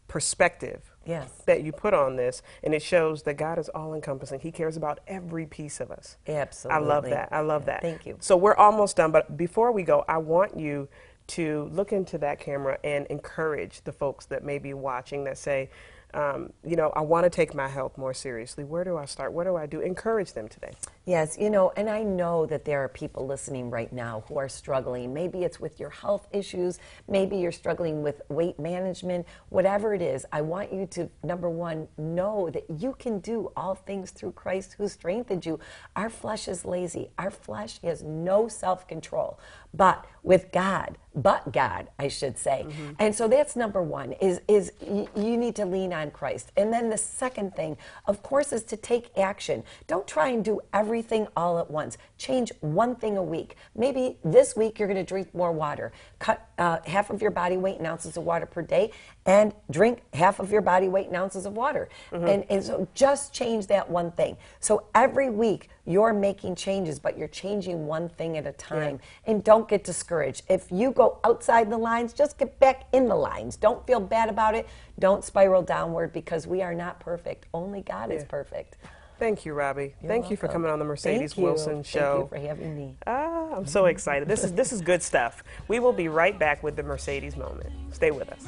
perspective 0.09 0.83
Yes. 1.07 1.31
that 1.47 1.63
you 1.63 1.73
put 1.73 1.95
on 1.95 2.17
this, 2.17 2.43
and 2.63 2.75
it 2.75 2.83
shows 2.83 3.23
that 3.23 3.35
God 3.35 3.59
is 3.59 3.69
all 3.71 3.95
encompassing. 3.95 4.41
He 4.41 4.53
cares 4.53 4.77
about 4.77 5.01
every 5.09 5.47
piece 5.47 5.81
of 5.81 5.91
us. 5.91 6.17
Absolutely. 6.29 6.85
I 6.85 6.87
love 6.87 7.05
that. 7.05 7.29
I 7.33 7.41
love 7.41 7.65
that. 7.67 7.81
Thank 7.81 8.07
you. 8.07 8.17
So 8.21 8.37
we're 8.37 8.55
almost 8.55 8.97
done, 8.97 9.11
but 9.11 9.37
before 9.37 9.73
we 9.73 9.83
go, 9.83 10.05
I 10.09 10.19
want 10.19 10.59
you 10.59 10.89
to 11.29 11.69
look 11.73 11.93
into 11.93 12.19
that 12.19 12.39
camera 12.39 12.79
and 12.85 13.07
encourage 13.07 13.83
the 13.83 13.93
folks 13.93 14.27
that 14.27 14.45
may 14.45 14.59
be 14.59 14.75
watching 14.75 15.25
that 15.25 15.39
say, 15.39 15.71
um, 16.15 16.53
you 16.65 16.77
know, 16.77 16.93
I 16.97 17.01
want 17.03 17.25
to 17.25 17.31
take 17.31 17.55
my 17.55 17.69
health 17.69 17.97
more 17.97 18.15
seriously. 18.15 18.65
Where 18.65 18.85
do 18.85 18.97
I 18.97 19.05
start? 19.05 19.33
What 19.33 19.45
do 19.45 19.57
I 19.57 19.67
do? 19.67 19.81
Encourage 19.81 20.33
them 20.33 20.49
today. 20.49 20.73
Yes, 21.07 21.39
you 21.39 21.49
know, 21.49 21.73
and 21.77 21.89
I 21.89 22.03
know 22.03 22.45
that 22.47 22.67
there 22.67 22.85
are 22.85 22.89
people 22.89 23.27
listening 23.27 23.71
right 23.71 23.91
now 23.91 24.23
who 24.29 24.37
are 24.37 24.51
struggling. 24.51 25.15
Maybe 25.15 25.45
it's 25.45 25.59
with 25.59 25.81
your 25.81 25.89
health 25.89 26.29
issues, 26.31 26.79
maybe 27.09 27.39
you're 27.39 27.53
struggling 27.53 28.03
with 28.03 28.21
weight 28.29 28.59
management, 28.61 29.27
whatever 29.49 29.95
it 29.95 30.03
is. 30.03 30.27
I 30.31 30.43
want 30.43 30.73
you 30.73 30.87
to, 30.89 31.09
number 31.25 31.49
one, 31.49 31.89
know 31.97 32.51
that 32.51 32.65
you 32.79 32.95
can 32.99 33.19
do 33.21 33.51
all 33.57 33.75
things 33.75 34.11
through 34.11 34.33
Christ 34.33 34.75
who 34.75 34.89
strengthened 34.89 35.47
you. 35.47 35.59
Our 35.97 36.11
flesh 36.11 36.49
is 36.49 36.67
lazy, 36.67 37.11
our 37.19 37.31
flesh 37.31 37.81
has 37.83 38.03
no 38.03 38.47
self 38.47 38.87
control. 38.87 39.41
But 39.73 40.05
with 40.23 40.53
God, 40.53 40.99
but 41.15 41.53
God, 41.53 41.89
I 41.99 42.09
should 42.09 42.37
say. 42.37 42.67
Mm-hmm. 42.67 42.93
And 42.99 43.15
so 43.15 43.29
that's 43.29 43.57
number 43.57 43.83
one 43.83 44.13
is 44.15 44.41
is 44.49 44.73
y- 44.81 45.09
you 45.17 45.37
need 45.37 45.57
to 45.57 45.65
lean 45.65 45.93
on 45.93 46.11
Christ. 46.11 46.53
And 46.57 46.73
then 46.73 46.91
the 46.91 46.99
second 46.99 47.55
thing, 47.55 47.77
of 48.07 48.23
course, 48.23 48.53
is 48.53 48.65
to 48.65 48.77
take 48.77 49.17
action. 49.17 49.63
Don't 49.87 50.07
try 50.07 50.29
and 50.29 50.45
do 50.45 50.61
everything 50.73 50.90
all 51.37 51.59
at 51.59 51.71
once. 51.71 51.97
Change 52.19 52.53
one 52.61 52.97
thing 52.97 53.17
a 53.17 53.23
week. 53.23 53.57
Maybe 53.75 54.19
this 54.25 54.57
week 54.57 54.79
you're 54.79 54.89
going 54.89 55.05
to 55.05 55.09
drink 55.09 55.35
more 55.35 55.53
water. 55.53 55.93
Cut 56.19 56.49
uh, 56.59 56.79
half 56.87 57.11
of 57.11 57.23
your 57.23 57.31
body 57.31 57.57
weight 57.57 57.79
in 57.79 57.87
ounces 57.87 58.17
of 58.17 58.25
water 58.25 58.47
per 58.47 58.63
day, 58.63 58.91
and 59.27 59.55
drink 59.71 60.03
half 60.15 60.41
of 60.41 60.51
your 60.51 60.63
body 60.63 60.89
weight 60.89 61.09
in 61.09 61.15
ounces 61.15 61.47
of 61.47 61.55
water. 61.55 61.89
And, 62.27 62.45
and 62.51 62.63
so 62.65 62.89
just 62.95 63.33
change 63.33 63.67
that 63.69 63.89
one 63.89 64.11
thing. 64.13 64.37
So 64.61 64.85
every 64.95 65.31
week 65.31 65.69
you're 65.87 66.13
making 66.13 66.57
changes, 66.57 66.99
but 66.99 67.17
you're 67.19 67.29
changing 67.29 67.87
one 67.87 68.09
thing 68.09 68.37
at 68.37 68.47
a 68.47 68.53
time. 68.53 69.01
And 69.27 69.43
don't 69.45 69.69
get 69.69 69.85
discouraged. 69.85 70.43
If 70.49 70.71
you 70.71 70.91
go 70.93 71.19
outside 71.25 71.71
the 71.71 71.79
lines, 71.79 72.13
just 72.13 72.39
get 72.39 72.59
back 72.59 72.87
in 72.93 73.09
the 73.09 73.15
lines. 73.17 73.57
Don't 73.57 73.87
feel 73.87 74.01
bad 74.01 74.29
about 74.29 74.55
it. 74.55 74.69
Don't 74.99 75.25
spiral 75.25 75.63
downward 75.63 76.13
because 76.13 76.47
we 76.47 76.63
are 76.63 76.75
not 76.75 77.01
perfect. 77.01 77.47
Only 77.55 77.83
God 77.83 78.11
is 78.13 78.25
perfect. 78.25 78.77
Thank 79.21 79.45
you, 79.45 79.53
Robbie. 79.53 79.95
You're 80.01 80.09
Thank 80.09 80.31
you 80.31 80.37
for 80.39 80.49
coming 80.49 80.71
on 80.71 80.79
the 80.79 80.85
Mercedes 80.87 81.35
Thank 81.35 81.37
you. 81.37 81.45
Wilson 81.45 81.85
Thank 81.85 81.95
you 81.95 82.27
for 82.31 82.39
having 82.39 82.75
me. 82.75 82.97
Ah, 83.07 83.51
I'm 83.55 83.67
so 83.67 83.85
excited. 83.85 84.27
This 84.27 84.45
is 84.45 84.55
this 84.55 84.73
is 84.73 84.81
good 84.81 85.03
stuff. 85.03 85.45
We 85.69 85.79
will 85.79 85.93
be 85.93 86.09
right 86.09 86.39
back 86.39 86.63
with 86.63 86.75
the 86.75 86.83
Mercedes 86.83 87.37
moment. 87.37 87.71
Stay 87.93 88.11
with 88.11 88.33
us. 88.33 88.47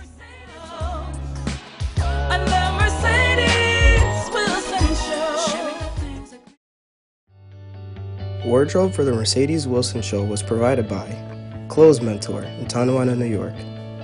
And 2.00 2.48
the 2.48 2.72
Mercedes 2.80 4.30
Wilson 4.32 4.94
Show. 4.96 5.68
Wardrobe 8.46 8.94
for 8.94 9.04
the 9.04 9.12
Mercedes 9.12 9.68
Wilson 9.68 10.00
Show 10.00 10.24
was 10.24 10.42
provided 10.42 10.88
by 10.88 11.06
Clothes 11.68 12.00
Mentor 12.00 12.44
in 12.44 12.66
Tonawanda, 12.66 13.14
New 13.14 13.26
York. 13.26 13.54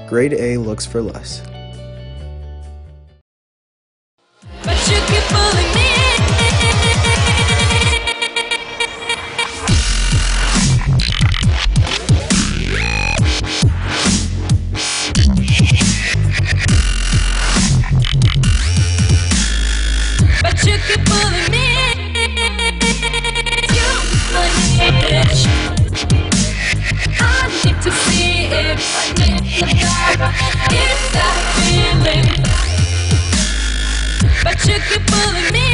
Grade 0.07 0.35
A 0.35 0.59
looks 0.59 0.85
for 0.85 1.01
less. 1.01 1.41
But 34.45 34.65
you 34.67 34.79
keep 34.89 35.07
pulling 35.07 35.53
me 35.53 35.68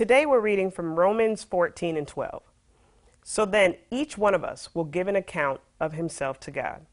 Today 0.00 0.24
we're 0.24 0.40
reading 0.40 0.70
from 0.70 0.98
Romans 0.98 1.44
14 1.44 1.94
and 1.94 2.08
12. 2.08 2.42
So 3.22 3.44
then 3.44 3.74
each 3.90 4.16
one 4.16 4.32
of 4.34 4.42
us 4.42 4.74
will 4.74 4.86
give 4.86 5.08
an 5.08 5.14
account 5.14 5.60
of 5.78 5.92
himself 5.92 6.40
to 6.40 6.50
God. 6.50 6.86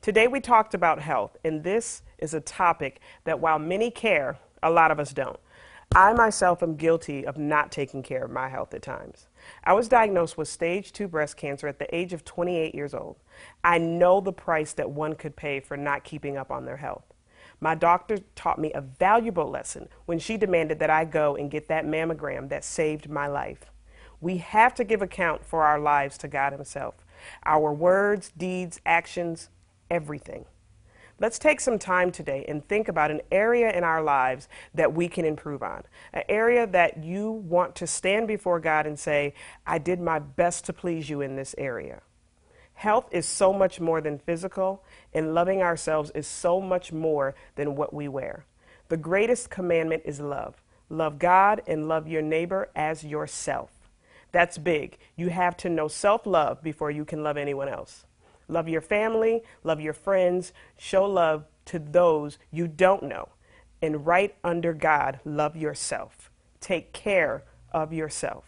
Today 0.00 0.26
we 0.26 0.40
talked 0.40 0.72
about 0.72 1.02
health, 1.02 1.36
and 1.44 1.62
this 1.62 2.00
is 2.16 2.32
a 2.32 2.40
topic 2.40 3.02
that 3.24 3.38
while 3.38 3.58
many 3.58 3.90
care, 3.90 4.38
a 4.62 4.70
lot 4.70 4.90
of 4.90 4.98
us 4.98 5.12
don't. 5.12 5.38
I 5.94 6.14
myself 6.14 6.62
am 6.62 6.76
guilty 6.76 7.26
of 7.26 7.36
not 7.36 7.70
taking 7.70 8.02
care 8.02 8.24
of 8.24 8.30
my 8.30 8.48
health 8.48 8.72
at 8.72 8.80
times. 8.80 9.26
I 9.64 9.74
was 9.74 9.86
diagnosed 9.86 10.38
with 10.38 10.48
stage 10.48 10.90
2 10.94 11.06
breast 11.06 11.36
cancer 11.36 11.68
at 11.68 11.78
the 11.78 11.94
age 11.94 12.14
of 12.14 12.24
28 12.24 12.74
years 12.74 12.94
old. 12.94 13.16
I 13.62 13.76
know 13.76 14.22
the 14.22 14.32
price 14.32 14.72
that 14.72 14.90
one 14.90 15.16
could 15.16 15.36
pay 15.36 15.60
for 15.60 15.76
not 15.76 16.02
keeping 16.02 16.38
up 16.38 16.50
on 16.50 16.64
their 16.64 16.78
health. 16.78 17.04
My 17.64 17.74
doctor 17.74 18.18
taught 18.34 18.58
me 18.58 18.74
a 18.74 18.82
valuable 18.82 19.48
lesson 19.48 19.88
when 20.04 20.18
she 20.18 20.36
demanded 20.36 20.80
that 20.80 20.90
I 20.90 21.06
go 21.06 21.34
and 21.34 21.50
get 21.50 21.66
that 21.68 21.86
mammogram 21.86 22.50
that 22.50 22.62
saved 22.62 23.08
my 23.08 23.26
life. 23.26 23.70
We 24.20 24.36
have 24.36 24.74
to 24.74 24.84
give 24.84 25.00
account 25.00 25.46
for 25.46 25.62
our 25.62 25.80
lives 25.80 26.18
to 26.18 26.28
God 26.28 26.52
Himself 26.52 26.96
our 27.42 27.72
words, 27.72 28.30
deeds, 28.36 28.82
actions, 28.84 29.48
everything. 29.90 30.44
Let's 31.18 31.38
take 31.38 31.58
some 31.58 31.78
time 31.78 32.12
today 32.12 32.44
and 32.46 32.68
think 32.68 32.86
about 32.86 33.10
an 33.10 33.22
area 33.32 33.72
in 33.72 33.82
our 33.82 34.02
lives 34.02 34.46
that 34.74 34.92
we 34.92 35.08
can 35.08 35.24
improve 35.24 35.62
on. 35.62 35.84
An 36.12 36.24
area 36.28 36.66
that 36.66 37.02
you 37.02 37.30
want 37.30 37.76
to 37.76 37.86
stand 37.86 38.28
before 38.28 38.60
God 38.60 38.86
and 38.86 38.98
say, 38.98 39.32
I 39.66 39.78
did 39.78 40.00
my 40.00 40.18
best 40.18 40.66
to 40.66 40.74
please 40.74 41.08
you 41.08 41.22
in 41.22 41.34
this 41.34 41.54
area. 41.56 42.02
Health 42.74 43.08
is 43.10 43.26
so 43.26 43.52
much 43.52 43.80
more 43.80 44.00
than 44.00 44.18
physical, 44.18 44.84
and 45.12 45.34
loving 45.34 45.62
ourselves 45.62 46.10
is 46.14 46.26
so 46.26 46.60
much 46.60 46.92
more 46.92 47.34
than 47.54 47.76
what 47.76 47.94
we 47.94 48.08
wear. 48.08 48.44
The 48.88 48.96
greatest 48.96 49.50
commandment 49.50 50.02
is 50.04 50.20
love. 50.20 50.62
Love 50.90 51.18
God 51.18 51.62
and 51.66 51.88
love 51.88 52.06
your 52.06 52.22
neighbor 52.22 52.68
as 52.74 53.04
yourself. 53.04 53.70
That's 54.32 54.58
big. 54.58 54.98
You 55.16 55.30
have 55.30 55.56
to 55.58 55.68
know 55.68 55.88
self 55.88 56.26
love 56.26 56.62
before 56.62 56.90
you 56.90 57.04
can 57.04 57.22
love 57.22 57.36
anyone 57.36 57.68
else. 57.68 58.04
Love 58.48 58.68
your 58.68 58.80
family, 58.80 59.42
love 59.62 59.80
your 59.80 59.92
friends, 59.94 60.52
show 60.76 61.04
love 61.04 61.44
to 61.66 61.78
those 61.78 62.38
you 62.50 62.68
don't 62.68 63.04
know. 63.04 63.28
And 63.80 64.06
right 64.06 64.34
under 64.44 64.72
God, 64.72 65.20
love 65.24 65.56
yourself. 65.56 66.30
Take 66.60 66.92
care 66.92 67.44
of 67.72 67.92
yourself. 67.92 68.44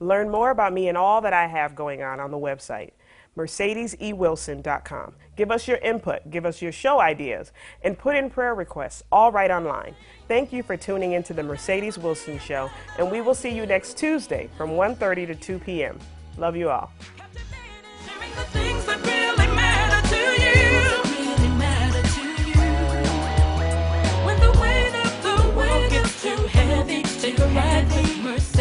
Learn 0.00 0.30
more 0.30 0.50
about 0.50 0.72
me 0.72 0.88
and 0.88 0.98
all 0.98 1.20
that 1.20 1.32
I 1.32 1.46
have 1.46 1.74
going 1.74 2.02
on 2.02 2.18
on 2.18 2.30
the 2.30 2.38
website, 2.38 2.92
mercedesewilson.com. 3.36 5.14
Give 5.36 5.50
us 5.50 5.66
your 5.66 5.78
input, 5.78 6.30
give 6.30 6.44
us 6.44 6.60
your 6.60 6.72
show 6.72 7.00
ideas, 7.00 7.52
and 7.82 7.98
put 7.98 8.16
in 8.16 8.30
prayer 8.30 8.54
requests, 8.54 9.02
all 9.10 9.32
right 9.32 9.50
online. 9.50 9.94
Thank 10.28 10.52
you 10.52 10.62
for 10.62 10.76
tuning 10.76 11.12
into 11.12 11.32
the 11.32 11.42
Mercedes 11.42 11.98
Wilson 11.98 12.38
Show, 12.38 12.70
and 12.98 13.10
we 13.10 13.20
will 13.20 13.34
see 13.34 13.50
you 13.50 13.66
next 13.66 13.96
Tuesday 13.96 14.48
from 14.56 14.70
1.30 14.70 15.26
to 15.28 15.34
2 15.34 15.58
p.m. 15.58 15.98
Love 16.36 16.56
you 16.56 16.70
all. 16.70 16.90
Take 27.22 27.38
a 27.38 27.46
ride 27.46 27.86
with 27.94 28.18
mercy. 28.18 28.51